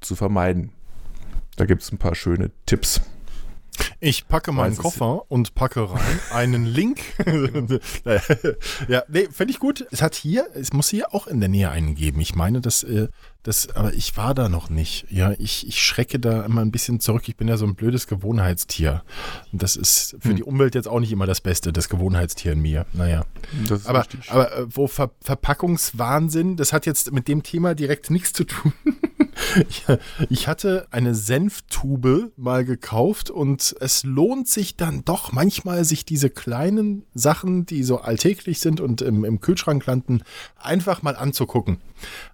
[0.00, 0.70] zu vermeiden.
[1.56, 3.00] Da gibt es ein paar schöne Tipps.
[4.02, 7.00] Ich packe meinen Koffer und packe rein einen Link.
[8.88, 9.86] ja, nee, fände ich gut.
[9.90, 12.20] Es hat hier, es muss hier auch in der Nähe einen geben.
[12.20, 13.08] Ich meine, dass äh,
[13.42, 15.06] das, aber ich war da noch nicht.
[15.08, 17.26] Ja, ich, ich schrecke da immer ein bisschen zurück.
[17.26, 19.02] Ich bin ja so ein blödes Gewohnheitstier.
[19.50, 20.36] Und das ist für hm.
[20.36, 22.84] die Umwelt jetzt auch nicht immer das Beste, das Gewohnheitstier in mir.
[22.92, 23.24] Naja.
[23.84, 28.44] aber, aber äh, wo Ver Verpackungswahnsinn, das hat jetzt mit dem Thema direkt nichts zu
[28.44, 28.74] tun.
[30.28, 36.28] ich hatte eine Senftube mal gekauft und es lohnt sich dann doch manchmal, sich diese
[36.28, 40.22] kleinen Sachen, die so alltäglich sind und im, im Kühlschrank landen,
[40.58, 41.78] einfach mal anzugucken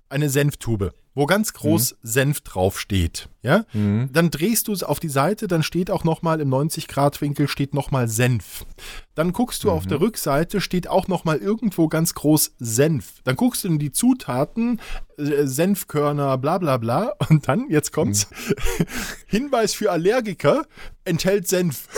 [0.09, 1.96] eine Senftube, wo ganz groß mhm.
[2.02, 3.28] Senf draufsteht.
[3.42, 3.64] Ja?
[3.72, 4.11] Mhm.
[4.12, 8.09] Dann drehst du es auf die Seite, dann steht auch nochmal im 90-Grad-Winkel steht nochmal
[8.09, 8.66] Senf.
[9.14, 9.74] Dann guckst du mhm.
[9.74, 13.22] auf der Rückseite, steht auch nochmal irgendwo ganz groß Senf.
[13.24, 14.80] Dann guckst du in die Zutaten,
[15.16, 17.14] äh, Senfkörner, bla bla bla.
[17.28, 18.86] Und dann, jetzt kommt's, mhm.
[19.26, 20.66] Hinweis für Allergiker,
[21.04, 21.88] enthält Senf.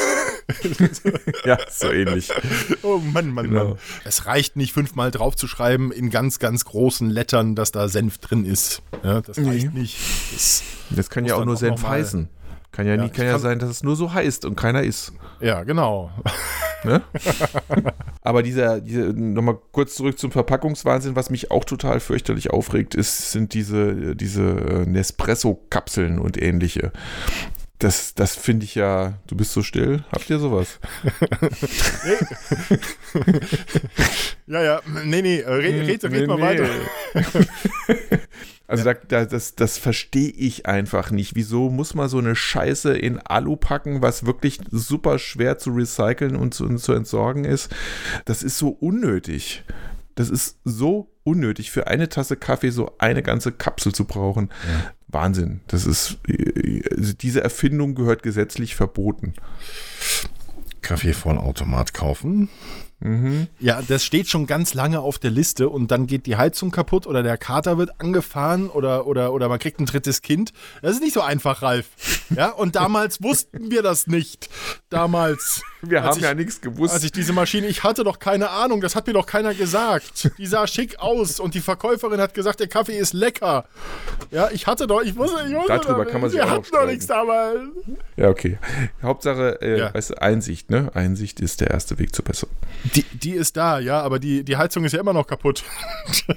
[1.44, 2.30] Ja, so ähnlich.
[2.82, 3.68] Oh Mann, Mann, genau.
[3.70, 3.78] Mann.
[4.04, 8.82] Es reicht nicht, fünfmal draufzuschreiben in ganz, ganz großen Lettern, dass da Senf drin ist.
[9.02, 9.80] Ja, das reicht nee.
[9.80, 9.98] nicht.
[10.32, 12.28] Das, das kann ja auch nur Senf heißen.
[12.70, 14.82] Kann ja, ja nie, kann ja kann, sein, dass es nur so heißt und keiner
[14.82, 15.12] ist.
[15.40, 16.10] Ja, genau.
[16.84, 17.02] Ne?
[18.22, 23.32] Aber dieser, diese, nochmal kurz zurück zum Verpackungswahnsinn, was mich auch total fürchterlich aufregt, ist,
[23.32, 26.92] sind diese, diese äh, Nespresso-Kapseln und ähnliche.
[27.78, 30.04] Das, das finde ich ja, du bist so still.
[30.10, 30.80] Habt ihr sowas?
[34.46, 36.42] ja, ja, nee, nee, red, red, red nee, mal nee.
[36.42, 36.68] weiter.
[38.70, 38.94] Also ja.
[39.08, 41.34] da, das, das verstehe ich einfach nicht.
[41.34, 46.36] Wieso muss man so eine Scheiße in Alu packen, was wirklich super schwer zu recyceln
[46.36, 47.74] und zu, und zu entsorgen ist?
[48.26, 49.64] Das ist so unnötig.
[50.18, 54.50] Das ist so unnötig, für eine Tasse Kaffee so eine ganze Kapsel zu brauchen.
[54.66, 54.92] Ja.
[55.06, 55.60] Wahnsinn.
[55.68, 56.18] Das ist,
[56.90, 59.34] also diese Erfindung gehört gesetzlich verboten.
[60.82, 62.48] Kaffeevollautomat kaufen.
[63.00, 63.46] Mhm.
[63.60, 67.06] Ja, das steht schon ganz lange auf der Liste und dann geht die Heizung kaputt
[67.06, 70.52] oder der Kater wird angefahren oder, oder, oder man kriegt ein drittes Kind.
[70.82, 71.86] Das ist nicht so einfach, Ralf.
[72.34, 74.50] Ja, und damals wussten wir das nicht.
[74.88, 75.62] Damals.
[75.82, 76.94] Wir haben ich, ja nichts gewusst.
[76.94, 80.30] Als ich diese Maschine, ich hatte doch keine Ahnung, das hat mir doch keiner gesagt.
[80.38, 83.64] Die sah schick aus und die Verkäuferin hat gesagt, der Kaffee ist lecker.
[84.30, 86.86] Ja, ich hatte doch, ich wusste, ich wusste Darüber kann man sich Wir hatten doch
[86.86, 87.60] nichts damals.
[88.16, 88.58] Ja, okay.
[89.02, 89.94] Hauptsache, äh, ja.
[89.94, 90.90] weißt du, Einsicht, ne?
[90.94, 92.54] Einsicht ist der erste Weg zur Besserung.
[92.94, 95.62] Die, die ist da, ja, aber die, die Heizung ist ja immer noch kaputt.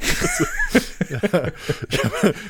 [1.10, 1.20] ja.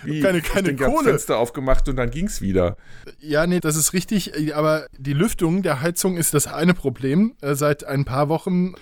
[0.03, 1.09] Wie, keine keine Kohle.
[1.09, 2.77] Fenster aufgemacht und dann ging es wieder.
[3.19, 7.35] Ja, nee, das ist richtig, aber die Lüftung der Heizung ist das eine Problem.
[7.41, 8.73] Äh, seit ein paar Wochen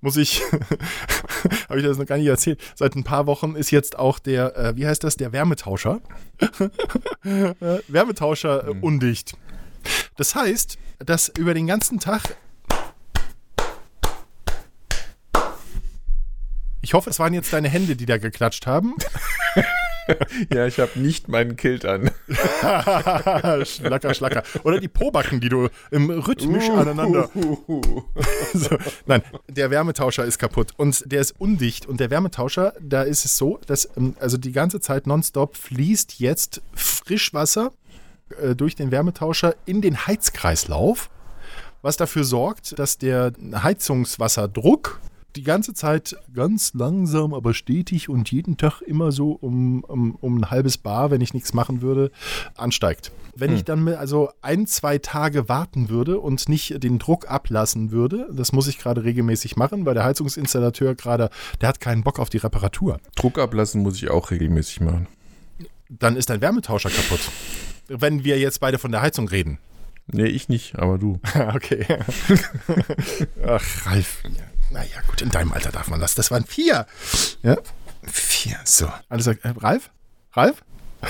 [0.00, 0.42] muss ich,
[1.68, 4.56] habe ich das noch gar nicht erzählt, seit ein paar Wochen ist jetzt auch der,
[4.56, 6.00] äh, wie heißt das, der Wärmetauscher.
[7.22, 8.82] Wärmetauscher äh, mhm.
[8.82, 9.36] undicht.
[10.16, 12.36] Das heißt, dass über den ganzen Tag
[16.80, 18.94] Ich hoffe, es waren jetzt deine Hände, die da geklatscht haben.
[20.52, 22.10] ja, ich habe nicht meinen Kilt an.
[23.64, 24.42] schlacker, schlacker.
[24.62, 27.30] Oder die Pobacken, die du im rhythmisch uh, aneinander.
[27.34, 28.02] Uh, uh,
[28.52, 28.76] so,
[29.06, 31.86] nein, der Wärmetauscher ist kaputt und der ist undicht.
[31.86, 36.20] Und der Wärmetauscher, da ist es so, dass ähm, also die ganze Zeit nonstop fließt
[36.20, 37.72] jetzt Frischwasser
[38.40, 41.10] äh, durch den Wärmetauscher in den Heizkreislauf,
[41.82, 45.00] was dafür sorgt, dass der Heizungswasserdruck
[45.36, 50.38] die ganze Zeit ganz langsam, aber stetig und jeden Tag immer so um, um, um
[50.38, 52.10] ein halbes Bar, wenn ich nichts machen würde,
[52.56, 53.12] ansteigt.
[53.34, 53.56] Wenn hm.
[53.56, 58.52] ich dann also ein, zwei Tage warten würde und nicht den Druck ablassen würde, das
[58.52, 61.30] muss ich gerade regelmäßig machen, weil der Heizungsinstallateur gerade,
[61.60, 63.00] der hat keinen Bock auf die Reparatur.
[63.16, 65.08] Druck ablassen muss ich auch regelmäßig machen.
[65.88, 67.20] Dann ist dein Wärmetauscher kaputt.
[67.88, 69.58] Wenn wir jetzt beide von der Heizung reden.
[70.06, 71.18] Nee, ich nicht, aber du.
[71.54, 71.84] okay.
[73.46, 74.22] Ach, Ralf.
[74.74, 76.16] Naja, gut, in deinem Alter darf man das.
[76.16, 76.86] Das waren vier.
[77.44, 77.56] Ja.
[78.02, 78.90] Vier, so.
[79.08, 79.90] Alles, äh, Ralf?
[80.32, 80.62] Ralf?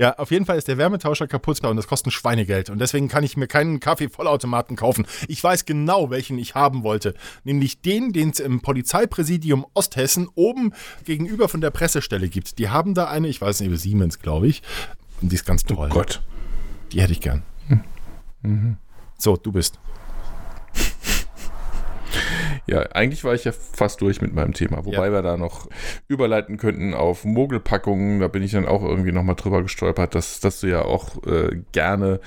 [0.00, 2.70] Ja, auf jeden Fall ist der Wärmetauscher kaputt und das kostet ein Schweinegeld.
[2.70, 5.08] Und deswegen kann ich mir keinen Kaffee-Vollautomaten kaufen.
[5.26, 7.14] Ich weiß genau, welchen ich haben wollte.
[7.42, 10.72] Nämlich den, den es im Polizeipräsidium Osthessen oben
[11.04, 12.60] gegenüber von der Pressestelle gibt.
[12.60, 14.62] Die haben da eine, ich weiß nicht, Siemens, glaube ich.
[15.20, 15.88] Und die ist ganz toll.
[15.90, 16.22] Oh Gott.
[16.92, 17.42] Die hätte ich gern.
[18.42, 18.76] Mhm.
[19.18, 19.80] So, du bist.
[22.68, 25.12] Ja, eigentlich war ich ja fast durch mit meinem Thema, wobei ja.
[25.12, 25.68] wir da noch
[26.06, 28.20] überleiten könnten auf Mogelpackungen.
[28.20, 31.62] Da bin ich dann auch irgendwie nochmal drüber gestolpert, dass, dass du ja auch äh,
[31.72, 32.20] gerne,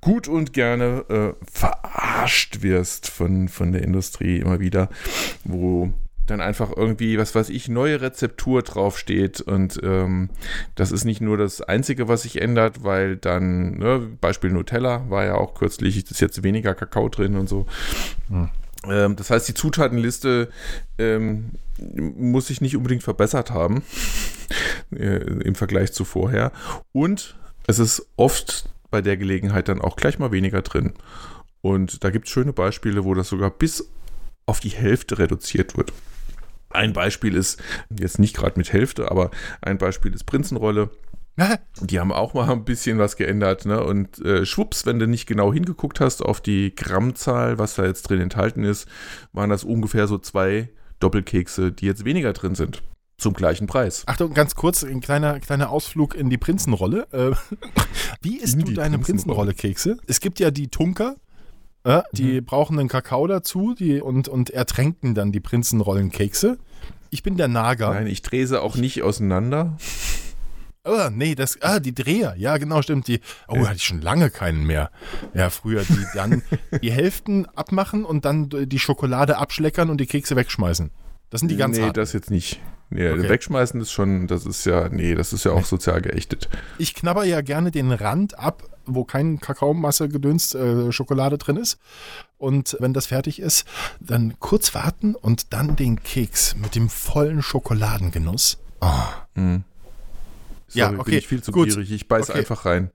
[0.00, 4.88] gut und gerne äh, verarscht wirst von, von der Industrie immer wieder,
[5.44, 5.92] wo
[6.26, 10.30] dann einfach irgendwie, was weiß ich, neue Rezeptur draufsteht und ähm,
[10.74, 15.24] das ist nicht nur das Einzige, was sich ändert, weil dann, ne, Beispiel Nutella war
[15.24, 17.66] ja auch kürzlich, ist jetzt weniger Kakao drin und so.
[18.28, 18.48] Hm.
[18.84, 20.50] Ähm, das heißt, die Zutatenliste
[20.98, 23.82] ähm, muss sich nicht unbedingt verbessert haben
[24.94, 26.52] äh, im Vergleich zu vorher.
[26.92, 30.94] Und es ist oft bei der Gelegenheit dann auch gleich mal weniger drin.
[31.60, 33.90] Und da gibt es schöne Beispiele, wo das sogar bis
[34.46, 35.92] auf die Hälfte reduziert wird.
[36.70, 37.60] Ein Beispiel ist,
[37.90, 40.90] jetzt nicht gerade mit Hälfte, aber ein Beispiel ist Prinzenrolle.
[41.82, 43.82] Die haben auch mal ein bisschen was geändert, ne?
[43.84, 48.02] Und äh, schwupps, wenn du nicht genau hingeguckt hast auf die Grammzahl, was da jetzt
[48.04, 48.88] drin enthalten ist,
[49.32, 52.82] waren das ungefähr so zwei Doppelkekse, die jetzt weniger drin sind.
[53.18, 54.02] Zum gleichen Preis.
[54.06, 57.06] Achtung, ganz kurz, ein kleiner, kleiner Ausflug in die Prinzenrolle.
[57.12, 57.32] Äh,
[58.22, 59.98] wie isst du deine Prinzenrolle-Kekse?
[60.06, 61.16] Es gibt ja die Tunker,
[61.84, 62.44] äh, die mhm.
[62.44, 66.58] brauchen einen Kakao dazu die, und, und ertränken dann die Prinzenrollenkekse.
[67.10, 67.90] Ich bin der Nager.
[67.90, 69.78] Nein, ich drehe sie auch nicht auseinander.
[70.86, 73.08] Oh, nee, das, ah, die Dreher, ja, genau, stimmt.
[73.08, 74.90] Die, oh, hatte ich schon lange keinen mehr.
[75.34, 76.42] Ja, früher, die dann
[76.82, 80.90] die Hälften abmachen und dann die Schokolade abschleckern und die Kekse wegschmeißen.
[81.30, 81.94] Das sind die ganz Nee, harten.
[81.94, 82.60] das jetzt nicht.
[82.88, 83.28] Nee, okay.
[83.28, 86.48] wegschmeißen ist schon, das ist ja, nee, das ist ja auch sozial geächtet.
[86.78, 91.78] Ich knabber ja gerne den Rand ab wo kein Kakaomasse gedünst äh, Schokolade drin ist.
[92.38, 93.66] Und wenn das fertig ist,
[94.00, 98.58] dann kurz warten und dann den Keks mit dem vollen Schokoladengenuss.
[98.80, 98.90] Oh.
[99.34, 99.64] Hm.
[100.68, 101.68] Sorry, Ja, okay, bin ich viel zu gut.
[101.68, 101.90] gierig.
[101.92, 102.38] Ich beiß Okay.
[102.40, 102.90] einfach rein.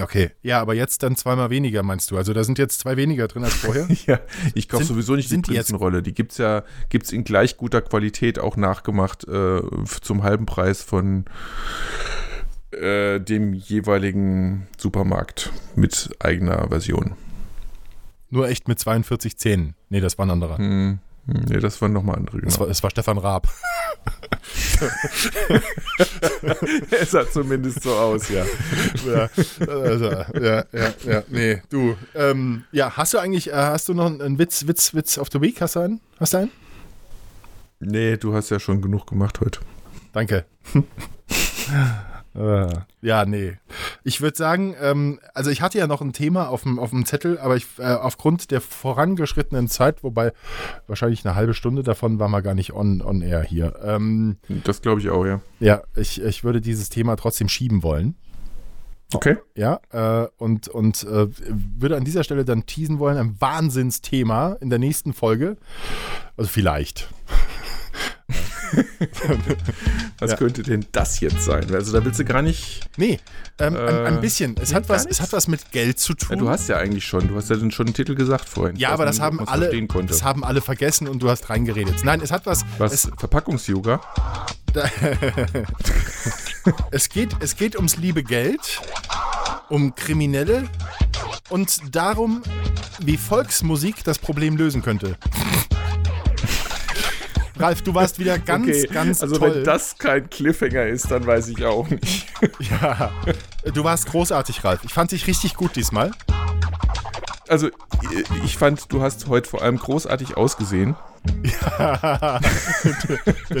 [0.00, 0.30] Okay.
[0.42, 2.16] Ja, aber jetzt dann zweimal weniger, meinst du?
[2.16, 3.86] Also da sind jetzt zwei weniger drin als vorher?
[4.06, 4.18] Ja,
[4.54, 6.02] ich kaufe sowieso nicht die Prinzenrolle.
[6.02, 9.62] Die gibt's ja, gibt's in gleich guter Qualität auch nachgemacht äh,
[10.00, 11.26] zum halben Preis von
[12.72, 17.14] äh, dem jeweiligen Supermarkt mit eigener Version.
[18.28, 19.76] Nur echt mit 42 Zähnen.
[19.88, 20.58] Nee, das war ein anderer.
[20.58, 22.40] Hm, nee, das waren nochmal andere.
[22.40, 22.60] Das, Genau.
[22.60, 23.46] war, das war Stefan Raab.
[26.90, 28.44] es sah zumindest so aus, ja.
[29.06, 29.28] ja,
[29.66, 31.96] also, ja, ja, ja, nee, du.
[32.14, 35.40] Ähm, ja, hast du eigentlich, äh, hast du noch einen Witz, Witz, Witz auf the
[35.40, 35.60] Week?
[35.60, 36.00] Hast du einen?
[36.20, 36.50] Hast du einen?
[37.80, 39.60] Nee, du hast ja schon genug gemacht heute.
[40.12, 40.44] Danke.
[42.36, 42.68] Äh,
[43.00, 43.56] ja, nee.
[44.04, 47.06] Ich würde sagen, ähm, also ich hatte ja noch ein Thema auf dem, auf dem
[47.06, 50.32] Zettel, aber ich, äh, aufgrund der vorangeschrittenen Zeit, wobei
[50.86, 53.78] wahrscheinlich eine halbe Stunde davon war mal gar nicht on, on air hier.
[53.82, 55.40] Ähm, Das glaube ich auch, ja.
[55.60, 58.16] ja, ich, ich würde dieses Thema trotzdem schieben wollen.
[59.14, 59.36] Okay.
[59.54, 61.28] Ja, äh, und, und äh,
[61.78, 65.56] würde an dieser Stelle dann teasen wollen, ein Wahnsinnsthema in der nächsten Folge.
[66.36, 67.08] Also vielleicht.
[70.18, 70.36] Was Ja.
[70.36, 71.72] könnte denn das jetzt sein?
[71.74, 72.80] Also da willst du gar nicht.
[72.96, 73.18] Nee,
[73.58, 74.56] ähm, ein, ein Äh, bisschen.
[74.60, 76.28] Es, nee, hat was, es hat was mit Geld zu tun.
[76.30, 77.28] Ja, du hast ja eigentlich schon.
[77.28, 78.76] Du hast ja dann schon einen Titel gesagt vorhin.
[78.76, 79.70] Ja, aber das haben alle,
[80.06, 82.04] das haben alle vergessen und du hast reingeredet.
[82.04, 82.64] Nein, es hat was.
[82.78, 83.08] Was?
[83.18, 84.00] Verpackungs-Yoga?
[86.90, 88.80] es, geht, es geht ums liebe Geld,
[89.68, 90.64] um Kriminelle
[91.48, 92.42] und darum,
[93.00, 95.16] wie Volksmusik das Problem lösen könnte.
[97.58, 99.56] Ralf, du warst wieder ganz, ganz also toll.
[99.56, 102.26] wenn das kein Cliffhanger ist, dann weiß ich auch nicht.
[102.70, 103.12] ja,
[103.72, 104.80] du warst großartig, Ralf.
[104.84, 106.10] Ich fand dich richtig gut diesmal.
[107.48, 107.70] Also
[108.44, 110.96] ich fand, du hast heute vor allem großartig ausgesehen.
[111.78, 112.40] Der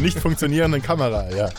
[0.00, 1.50] nicht funktionierenden Kamera, ja.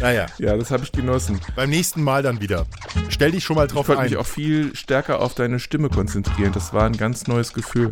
[0.00, 1.40] Naja, Ja, das habe ich genossen.
[1.56, 2.66] beim nächsten Mal dann wieder.
[3.08, 4.08] Stell dich schon mal Ich drauf konnte ein.
[4.10, 6.52] mich auch viel stärker auf deine Stimme konzentrieren.
[6.52, 7.90] Das war ein ganz neues Gefühl.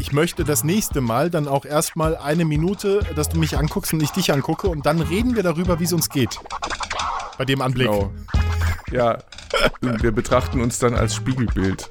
[0.00, 4.02] Ich möchte das nächste Mal dann auch erstmal eine Minute, dass du mich anguckst und
[4.02, 6.38] ich dich angucke und dann reden wir darüber, wie es uns geht.
[7.38, 7.88] Bei dem Anblick.
[7.88, 8.12] Genau.
[8.90, 9.18] Ja,
[9.80, 11.90] wir betrachten uns dann als Spiegelbild,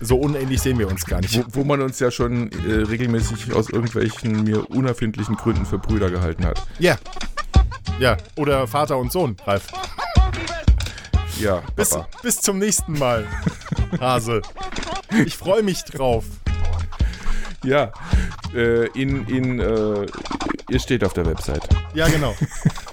[0.00, 1.36] So unähnlich sehen wir uns gar nicht.
[1.36, 6.10] wo, wo man uns ja schon äh, regelmäßig aus irgendwelchen mir unerfindlichen Gründen für Brüder
[6.10, 6.62] gehalten hat.
[6.78, 6.96] Ja.
[7.98, 9.66] Ja, oder Vater und Sohn, Ralf.
[11.40, 12.08] Ja, Bis, Papa.
[12.22, 13.26] bis zum nächsten Mal,
[14.00, 14.42] Hase.
[15.26, 16.24] Ich freue mich drauf.
[17.64, 17.92] Ja,
[18.54, 20.06] äh, in, in, äh,
[20.68, 21.62] ihr steht auf der Website.
[21.94, 22.34] Ja, genau.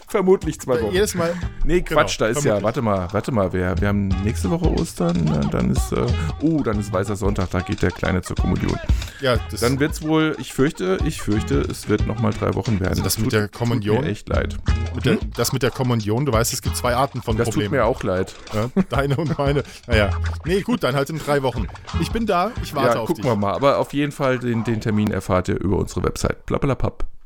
[0.10, 0.94] Vermutlich zwei Wochen.
[0.94, 1.34] Jedes Mal.
[1.64, 2.64] Nee, Quatsch, Genau, da ist ja, vermutlich.
[2.66, 6.06] warte mal, warte mal, wir, wir haben nächste Woche Ostern, na, dann ist, äh,
[6.42, 8.78] oh, dann ist Weißer Sonntag, da geht der Kleine zur Kommunion.
[9.22, 12.90] Ja, das, Dann wird's wohl, ich fürchte, ich fürchte, es wird nochmal drei Wochen werden.
[12.92, 13.98] Also das mit der Kommunion?
[13.98, 14.58] Tut mir echt leid.
[14.96, 17.56] mit der, das mit der Kommunion, du weißt, es gibt zwei Arten von Das tut
[17.56, 17.76] Problemen.
[17.76, 18.34] mir auch leid.
[18.54, 19.64] Ja, deine und meine.
[19.88, 20.10] Naja.
[20.46, 21.68] Nee, gut, dann halt in drei Wochen.
[22.00, 23.32] Ich bin da, ich warte Ja, auf gucken dich.
[23.32, 23.54] wir mal.
[23.54, 26.46] Aber auf jeden Fall, den, den Termin erfahrt ihr über unsere Website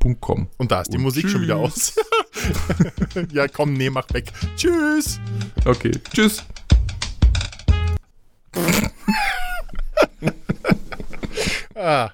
[0.04, 0.48] blablabla.com.
[0.58, 1.96] Und da ist die Und Musik schon wieder aus.
[3.32, 4.32] ja, komm, nee, mach weg.
[4.56, 5.20] Tschüss.
[5.66, 6.44] Okay, tschüss.
[11.76, 12.12] Ah.